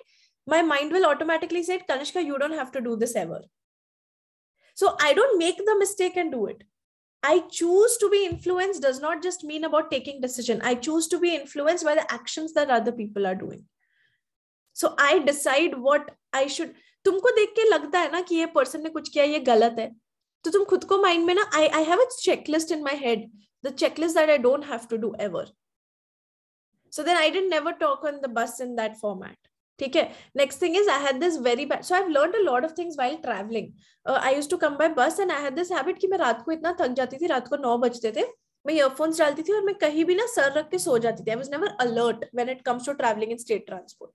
my 0.52 0.60
mind 0.62 0.92
will 0.96 1.06
automatically 1.06 1.62
say 1.68 1.78
kanishka 1.88 2.24
you 2.26 2.38
don't 2.42 2.58
have 2.60 2.70
to 2.76 2.82
do 2.88 2.94
this 2.96 3.14
ever 3.22 3.40
so 4.82 4.92
i 5.08 5.12
don't 5.20 5.38
make 5.38 5.64
the 5.70 5.76
mistake 5.80 6.20
and 6.22 6.36
do 6.36 6.46
it 6.52 6.62
i 7.22 7.38
choose 7.58 7.96
to 8.02 8.08
be 8.10 8.24
influenced 8.24 8.82
does 8.82 9.00
not 9.00 9.22
just 9.22 9.44
mean 9.44 9.64
about 9.64 9.90
taking 9.90 10.20
decision 10.20 10.60
i 10.62 10.74
choose 10.86 11.08
to 11.08 11.18
be 11.24 11.34
influenced 11.34 11.84
by 11.84 11.94
the 11.94 12.06
actions 12.12 12.54
that 12.58 12.70
other 12.70 12.92
people 12.92 13.26
are 13.26 13.34
doing 13.34 13.64
so 14.76 14.94
i 14.98 15.18
decide 15.30 15.78
what 15.88 16.12
i 16.32 16.46
should 16.56 16.76
तुमको 17.04 17.30
देख 17.34 17.50
के 17.56 17.68
लगता 17.68 17.98
है 18.00 18.10
ना 18.12 18.20
कि 18.28 18.36
ये 18.36 18.46
person 18.54 18.82
ने 18.82 18.90
कुछ 18.90 19.08
किया 19.08 19.24
ये 19.24 19.38
गलत 19.40 19.76
है 19.78 19.88
तो 20.44 20.50
तुम 20.50 20.64
खुद 20.70 20.84
को 20.84 20.98
माइंड 21.02 21.24
में 21.26 21.34
ना 21.34 21.50
I 21.54 21.66
I 21.66 21.84
have 21.84 22.00
a 22.00 22.06
checklist 22.20 22.72
in 22.72 22.82
my 22.82 22.96
head 23.04 23.30
the 23.66 23.74
checklist 23.74 24.16
that 24.16 24.30
I 24.30 24.38
don't 24.46 24.64
have 24.66 24.86
to 24.90 24.96
do 25.04 25.14
ever 25.20 25.52
so 26.92 27.02
then 27.06 27.18
i 27.18 27.30
didn't 27.30 27.50
never 27.50 27.72
talk 27.72 28.04
on 28.04 28.20
the 28.20 28.28
bus 28.28 28.60
in 28.60 28.74
that 28.76 28.94
format 29.00 29.36
ठीक 29.79 29.95
है? 29.95 30.03
Thing 30.59 30.75
is 30.75 30.87
i 30.87 30.97
had 31.03 31.19
this 31.21 31.37
very 31.45 31.65
bad 31.65 31.85
so 31.85 31.95
i've 31.95 32.09
learned 32.15 32.35
a 32.35 32.43
lot 32.43 32.65
of 32.65 32.73
things 32.79 32.97
while 32.97 33.17
traveling. 33.25 33.73
Uh, 34.05 34.19
i 34.21 34.31
used 34.35 34.49
to 34.49 34.57
come 34.57 34.77
by 34.77 34.87
bus 34.99 35.19
and 35.19 35.31
i 35.31 35.39
had 35.45 35.55
this 35.59 35.71
habit 35.77 35.99
कि 35.99 36.07
मैं 36.07 36.17
रात 36.17 36.41
को 36.45 36.51
इतना 36.51 36.75
थक 36.81 36.93
जाती 36.97 37.17
थी 37.21 37.27
रात 37.27 37.47
को 37.47 37.57
नौ 37.61 37.77
बजते 37.77 38.11
थे। 38.17 38.25
मैं 38.65 38.73
ईयरफोन्स 38.73 39.19
डालती 39.19 39.43
थी 39.43 39.53
और 39.53 39.61
मैं 39.61 39.75
कहीं 39.75 40.05
भी 40.05 40.15
ना 40.15 40.25
सर 40.35 40.51
रख 40.57 40.69
के 40.69 40.77
सो 40.79 40.97
जाती 41.05 41.23
थी। 41.23 41.29
I 41.31 41.35
was 41.37 41.49
never 41.51 41.75
alert 41.81 42.25
when 42.35 42.49
it 42.49 42.61
comes 42.65 42.85
to 42.85 42.93
travelling 43.01 43.31
in 43.31 43.37
state 43.37 43.65
transport 43.67 44.11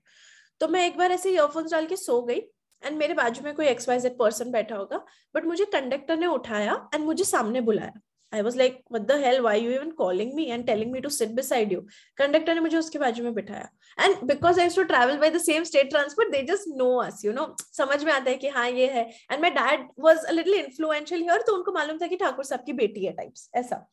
तो 0.60 0.68
मैं 0.68 0.86
एक 0.86 0.96
बार 0.98 1.12
ऐसे 1.12 1.30
ईयरफोन्स 1.30 1.70
डाल 1.72 1.86
के 1.86 1.96
सो 1.96 2.20
गई 2.22 2.40
एंड 2.82 2.96
मेरे 2.98 3.14
बाजू 3.14 3.44
में 3.44 3.54
कोई 3.54 3.66
एक्स 3.66 3.88
वाई 3.88 4.00
जेड 4.00 4.16
पर्सन 4.18 4.50
बैठा 4.50 4.76
होगा 4.76 5.04
बट 5.34 5.44
मुझे 5.44 5.64
कंडक्टर 5.72 6.16
ने 6.18 6.26
उठाया 6.26 6.74
एंड 6.94 7.04
मुझे 7.04 7.24
सामने 7.24 7.60
बुलाया। 7.60 7.92
I 8.32 8.42
was 8.42 8.56
like 8.58 8.80
what 8.92 9.02
the 9.02 9.12
hell 9.20 9.40
why 9.40 9.60
you 9.60 9.70
even 9.72 9.90
calling 9.98 10.32
me 10.34 10.44
and 10.44 10.66
telling 10.66 10.92
me 10.92 11.00
to 11.00 11.08
sit 11.08 11.30
beside 11.34 11.72
you 11.72 11.80
conductor 12.18 12.54
ने 12.54 12.60
मुझे 12.60 12.76
उसके 12.78 12.98
बाजू 12.98 13.24
में 13.24 13.34
बिठाया। 13.34 13.68
And 13.98 14.16
because 14.28 14.60
I 14.60 14.68
to 14.76 14.82
travel 14.92 15.18
by 15.18 15.30
the 15.30 15.38
same 15.42 15.64
state 15.64 15.90
transport 15.90 16.32
they 16.32 16.42
just 16.52 16.68
know 16.76 16.94
us 17.02 17.24
you 17.24 17.32
know 17.32 17.54
समझ 17.76 18.02
में 18.04 18.12
आता 18.12 18.30
है 18.30 18.36
कि 18.36 18.48
हाँ 18.56 18.68
ये 18.70 18.86
है। 18.92 19.08
And 19.32 19.40
my 19.42 19.50
dad 19.50 19.88
was 20.00 20.26
a 20.26 20.32
little 20.32 20.54
influential 20.54 21.22
here 21.22 21.42
तो 21.46 21.56
उनको 21.56 21.72
मालूम 21.72 21.98
था 21.98 22.06
कि 22.06 22.16
ठाकुर 22.16 22.44
साहब 22.44 22.64
की 22.66 22.72
बेटी 22.82 23.04
है 23.04 23.12
टाइप्स 23.12 23.50
ऐसा। 23.56 23.86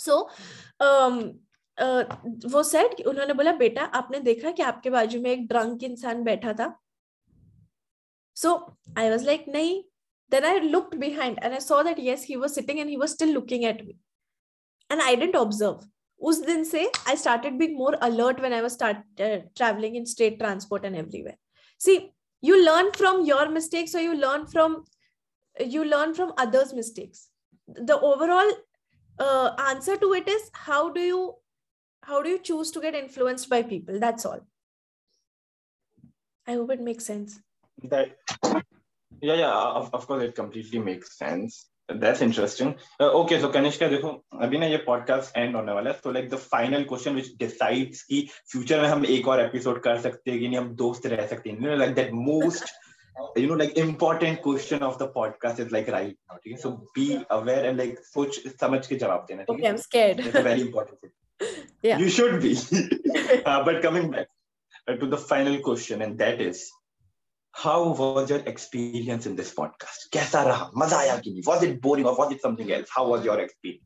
सो 0.00 0.12
so, 0.12 0.86
um, 0.86 1.14
uh, 1.78 2.04
वो 2.52 2.62
सेट 2.62 3.00
उन्होंने 3.06 3.34
बोला 3.34 3.52
बेटा 3.56 3.84
आपने 4.00 4.20
देखा 4.20 4.50
कि 4.50 4.62
आपके 4.62 4.90
बाजू 4.90 5.20
में 5.20 5.30
एक 5.30 5.46
ड्रंक 5.48 5.82
इंसान 5.84 6.22
बैठा 6.24 6.52
था? 6.52 6.68
So 8.36 8.54
I 8.98 9.10
was 9.10 9.24
like 9.26 9.44
nahi. 9.54 9.78
Then 10.30 10.44
I 10.44 10.58
looked 10.58 10.98
behind 11.00 11.38
and 11.42 11.54
I 11.54 11.58
saw 11.58 11.82
that 11.82 11.98
yes, 11.98 12.22
he 12.22 12.36
was 12.36 12.54
sitting 12.54 12.80
and 12.80 12.90
he 12.90 12.96
was 12.96 13.12
still 13.12 13.32
looking 13.32 13.64
at 13.64 13.84
me. 13.84 13.96
And 14.90 15.00
I 15.00 15.14
didn't 15.14 15.36
observe. 15.36 15.86
Us 16.20 16.40
din 16.40 16.64
se, 16.64 16.90
I 17.06 17.14
started 17.14 17.58
being 17.58 17.76
more 17.76 17.96
alert 18.02 18.40
when 18.40 18.52
I 18.52 18.60
was 18.60 18.72
start 18.72 18.96
uh, 19.20 19.38
traveling 19.56 19.94
in 19.94 20.04
state 20.04 20.38
transport 20.40 20.84
and 20.84 20.96
everywhere. 20.96 21.36
See, 21.78 22.12
you 22.40 22.64
learn 22.64 22.92
from 22.92 23.24
your 23.24 23.48
mistakes 23.48 23.94
or 23.94 24.00
you 24.00 24.16
learn 24.16 24.46
from 24.46 24.84
you 25.60 25.84
learn 25.84 26.14
from 26.14 26.32
others' 26.36 26.72
mistakes. 26.72 27.28
The 27.66 27.98
overall 27.98 28.50
uh, 29.18 29.50
answer 29.58 29.96
to 29.96 30.12
it 30.14 30.28
is 30.28 30.50
how 30.52 30.90
do 30.90 31.00
you 31.00 31.34
how 32.02 32.22
do 32.22 32.30
you 32.30 32.38
choose 32.38 32.70
to 32.72 32.80
get 32.80 32.94
influenced 32.94 33.48
by 33.48 33.62
people? 33.62 33.98
That's 34.00 34.24
all. 34.24 34.40
I 36.46 36.54
hope 36.54 36.70
it 36.70 36.80
makes 36.80 37.04
sense 37.04 37.40
that 37.84 38.16
yeah 39.21 39.35
yeah 39.35 39.53
of, 39.79 39.93
of 39.93 40.07
course 40.07 40.23
it 40.23 40.35
completely 40.35 40.79
makes 40.79 41.17
sense 41.17 41.69
that's 41.89 42.21
interesting 42.21 42.75
uh, 42.99 43.11
okay 43.21 43.39
so 43.39 43.49
kanishka 43.51 43.89
देखो 43.89 44.09
अभी 44.41 44.57
ना 44.57 44.65
ये 44.65 44.83
podcast 44.87 45.37
end 45.37 45.55
होने 45.55 45.71
वाला 45.73 45.91
है 45.91 46.01
so 46.01 46.13
like 46.17 46.29
the 46.29 46.39
final 46.53 46.85
question 46.91 47.15
which 47.19 47.29
decides 47.37 48.01
कि 48.11 48.27
future 48.53 48.81
में 48.81 48.87
हम 48.89 49.05
एक 49.05 49.27
और 49.27 49.49
episode 49.49 49.79
कर 49.83 49.99
सकते 50.01 50.31
हैं 50.31 50.39
कि 50.39 50.47
नहीं 50.47 50.57
हम 50.57 50.73
दोस्त 50.83 51.05
रह 51.13 51.25
सकते 51.27 51.49
हैं 51.49 51.57
you 51.59 51.67
know 51.67 51.79
like 51.83 51.95
that 51.95 52.13
most 52.13 52.71
you 53.37 53.47
know 53.47 53.57
like 53.63 53.77
important 53.77 54.41
question 54.41 54.85
of 54.89 54.97
the 55.01 55.07
podcast 55.17 55.59
is 55.65 55.71
like 55.77 55.91
right 55.95 56.15
now 56.29 56.37
ठीक 56.43 56.53
है 56.53 56.61
so 56.61 56.71
be 56.99 57.07
aware 57.39 57.65
and 57.71 57.83
like 57.83 57.99
सोच 58.13 58.39
समझ 58.61 58.85
के 58.87 58.95
जवाब 59.03 59.25
देना 59.29 59.43
ठीक 59.43 59.49
है 59.49 59.61
okay, 59.61 59.73
I'm 59.73 59.81
scared 59.87 60.23
it's 60.25 60.39
a 60.43 60.45
very 60.47 60.65
important 60.67 60.99
thing 61.01 61.13
yeah 61.89 61.99
you 62.05 62.09
should 62.19 62.39
be 62.45 62.53
uh, 63.45 63.59
but 63.67 63.81
coming 63.87 64.09
back 64.15 64.31
uh, 64.87 64.95
to 65.03 65.11
the 65.15 65.21
final 65.33 65.59
question 65.67 66.01
and 66.07 66.17
that 66.23 66.41
is 66.47 66.63
how 67.58 67.88
was 67.88 68.30
your 68.30 68.38
experience 68.46 69.26
in 69.26 69.34
this 69.34 69.52
podcast? 69.52 70.06
was 71.44 71.62
it 71.64 71.80
boring 71.80 72.06
or 72.06 72.16
was 72.16 72.32
it 72.32 72.40
something 72.40 72.70
else? 72.72 72.88
How 72.94 73.08
was 73.08 73.24
your 73.24 73.40
experience? 73.40 73.82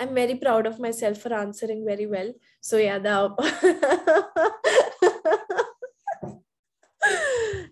I'm 0.00 0.12
very 0.12 0.34
proud 0.34 0.66
of 0.66 0.80
myself 0.80 1.18
for 1.18 1.32
answering 1.32 1.84
very 1.86 2.06
well. 2.06 2.32
So 2.60 2.78
yeah 2.78 2.98
the 2.98 3.14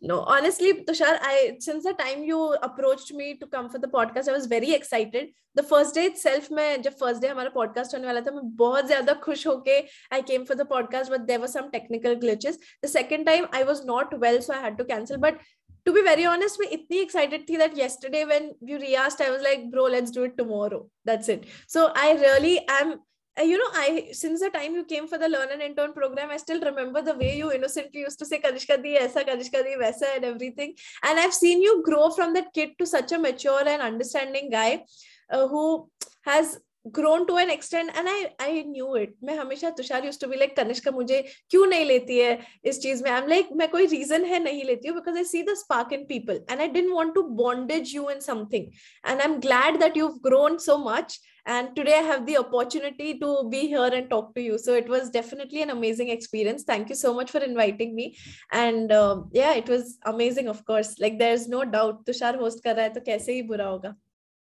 no 0.04 0.20
honestly 0.36 0.72
tushar 0.90 1.12
i 1.32 1.36
since 1.68 1.84
the 1.90 1.94
time 2.02 2.24
you 2.30 2.40
approached 2.70 3.14
me 3.20 3.28
to 3.44 3.48
come 3.54 3.70
for 3.76 3.84
the 3.86 3.92
podcast 3.98 4.32
i 4.34 4.36
was 4.38 4.48
very 4.54 4.72
excited 4.78 5.30
the 5.56 5.64
first 5.72 6.00
day 6.00 6.06
itself 6.12 6.50
mein 6.60 6.84
jab 6.88 6.98
first 7.04 7.24
day 7.26 7.32
hamara 7.34 7.54
podcast 7.60 7.96
hone 7.98 8.10
wala 8.12 8.26
tha 8.28 8.36
main 8.40 8.52
bahut 8.64 8.92
zyada 8.94 9.18
khush 9.28 9.46
hoke 9.52 9.74
i 10.18 10.22
came 10.32 10.46
for 10.52 10.60
the 10.62 10.68
podcast 10.74 11.16
but 11.16 11.28
there 11.32 11.44
were 11.46 11.54
some 11.56 11.72
technical 11.78 12.20
glitches 12.26 12.60
the 12.88 12.94
second 12.98 13.32
time 13.32 13.50
i 13.62 13.64
was 13.72 13.84
not 13.94 14.16
well 14.26 14.42
so 14.48 14.56
i 14.60 14.62
had 14.68 14.80
to 14.84 14.88
cancel 14.94 15.22
but 15.28 15.44
to 15.86 15.94
be 15.94 16.02
very 16.08 16.26
honest 16.32 16.60
मैं 16.62 16.70
इतनी 16.78 17.04
excited 17.06 17.46
थी 17.50 17.60
that 17.60 17.78
yesterday 17.82 18.24
when 18.32 18.50
you 18.72 18.80
re-asked 18.80 19.22
I 19.28 19.30
was 19.36 19.46
like 19.50 19.70
bro 19.76 19.86
let's 19.98 20.12
do 20.18 20.26
it 20.30 20.38
tomorrow 20.42 20.82
that's 21.10 21.30
it 21.36 21.46
so 21.76 21.86
I 22.06 22.10
really 22.24 22.58
am 22.80 22.98
you 23.38 23.58
know 23.58 23.70
i 23.74 24.10
since 24.12 24.42
the 24.42 24.50
time 24.50 24.74
you 24.76 24.84
came 24.84 25.08
for 25.08 25.18
the 25.18 25.30
learn 25.30 25.50
and 25.52 25.62
intern 25.62 25.94
program 25.94 26.30
i 26.30 26.38
still 26.38 26.62
remember 26.62 27.02
the 27.02 27.16
way 27.16 27.38
you 27.38 27.52
innocently 27.52 28.02
used 28.02 28.20
to 28.20 28.26
say 28.26 28.40
kanishka 28.40 28.82
di 28.86 28.96
aisa 29.02 29.24
kanishka 29.30 29.64
di 29.68 29.76
vaisa 29.84 30.08
and 30.16 30.26
everything 30.26 30.74
and 31.04 31.20
i've 31.20 31.34
seen 31.34 31.62
you 31.62 31.82
grow 31.84 32.10
from 32.10 32.34
that 32.34 32.52
kid 32.54 32.72
to 32.80 32.86
such 32.86 33.12
a 33.12 33.20
mature 33.28 33.68
and 33.68 33.82
understanding 33.82 34.50
guy 34.50 34.84
uh, 35.32 35.48
who 35.48 35.90
has 36.24 36.60
grown 36.92 37.28
to 37.28 37.36
an 37.36 37.50
extent 37.50 37.92
and 37.96 38.08
I 38.10 38.34
I 38.40 38.62
knew 38.68 38.96
it 38.96 39.16
मैं 39.24 39.36
हमेशा 39.38 39.70
Tushar 39.78 40.06
used 40.06 40.22
to 40.22 40.28
be 40.28 40.38
like 40.42 40.56
Kanishka 40.56 40.92
मुझे 40.92 41.22
क्यों 41.52 41.66
नहीं 41.68 41.86
लेती 41.86 42.18
है 42.18 42.40
इस 42.66 42.80
चीज 42.82 43.02
में 43.04 43.10
I'm 43.12 43.28
like 43.30 43.52
मैं 43.62 43.68
कोई 43.72 43.88
reason 43.88 44.26
है 44.28 44.40
नहीं 44.44 44.64
लेती 44.66 44.88
हूँ 44.88 44.98
because 44.98 45.18
I 45.18 45.24
see 45.24 45.42
the 45.50 45.56
spark 45.56 45.92
in 45.92 46.06
people 46.06 46.40
and 46.50 46.62
I 46.62 46.68
didn't 46.68 46.96
want 46.96 47.14
to 47.16 47.24
bondage 47.42 47.92
you 47.94 48.10
in 48.10 48.22
something 48.22 48.72
and 49.04 49.22
I'm 49.22 49.40
glad 49.40 49.82
that 49.82 49.96
you've 49.96 50.22
grown 50.22 50.58
so 50.60 50.78
much 50.78 51.20
and 51.47 51.77
today 51.77 51.99
I 51.99 52.03
have 52.03 52.27
the 52.27 52.39
opportunity 52.39 53.19
to 53.19 53.49
be 53.51 53.67
here 53.67 53.91
and 53.93 54.09
talk 54.09 54.35
to 54.35 54.41
you. 54.41 54.59
So 54.59 54.75
it 54.75 54.89
was 54.89 55.11
definitely 55.11 55.63
an 55.63 55.71
amazing 55.71 56.09
experience. 56.09 56.63
Thank 56.63 56.89
you 56.89 56.95
so 56.95 57.13
much 57.13 57.31
for 57.31 57.39
inviting 57.39 57.95
me. 57.95 58.17
And 58.53 58.91
uh, 58.91 59.23
yeah, 59.33 59.55
it 59.55 59.69
was 59.69 59.99
amazing, 60.05 60.49
of 60.49 60.65
course. 60.65 60.99
Like 60.99 61.19
there's 61.19 61.49
no 61.49 61.65
doubt, 61.65 62.07
Tushar 62.07 62.37
host 62.37 62.63
kar 62.65 62.75
raha 62.75 62.89
hai, 62.89 62.89
to 62.95 63.01
kaise 63.01 63.29
hi 63.35 63.43
bura 63.43 63.69
hoga. 63.73 63.95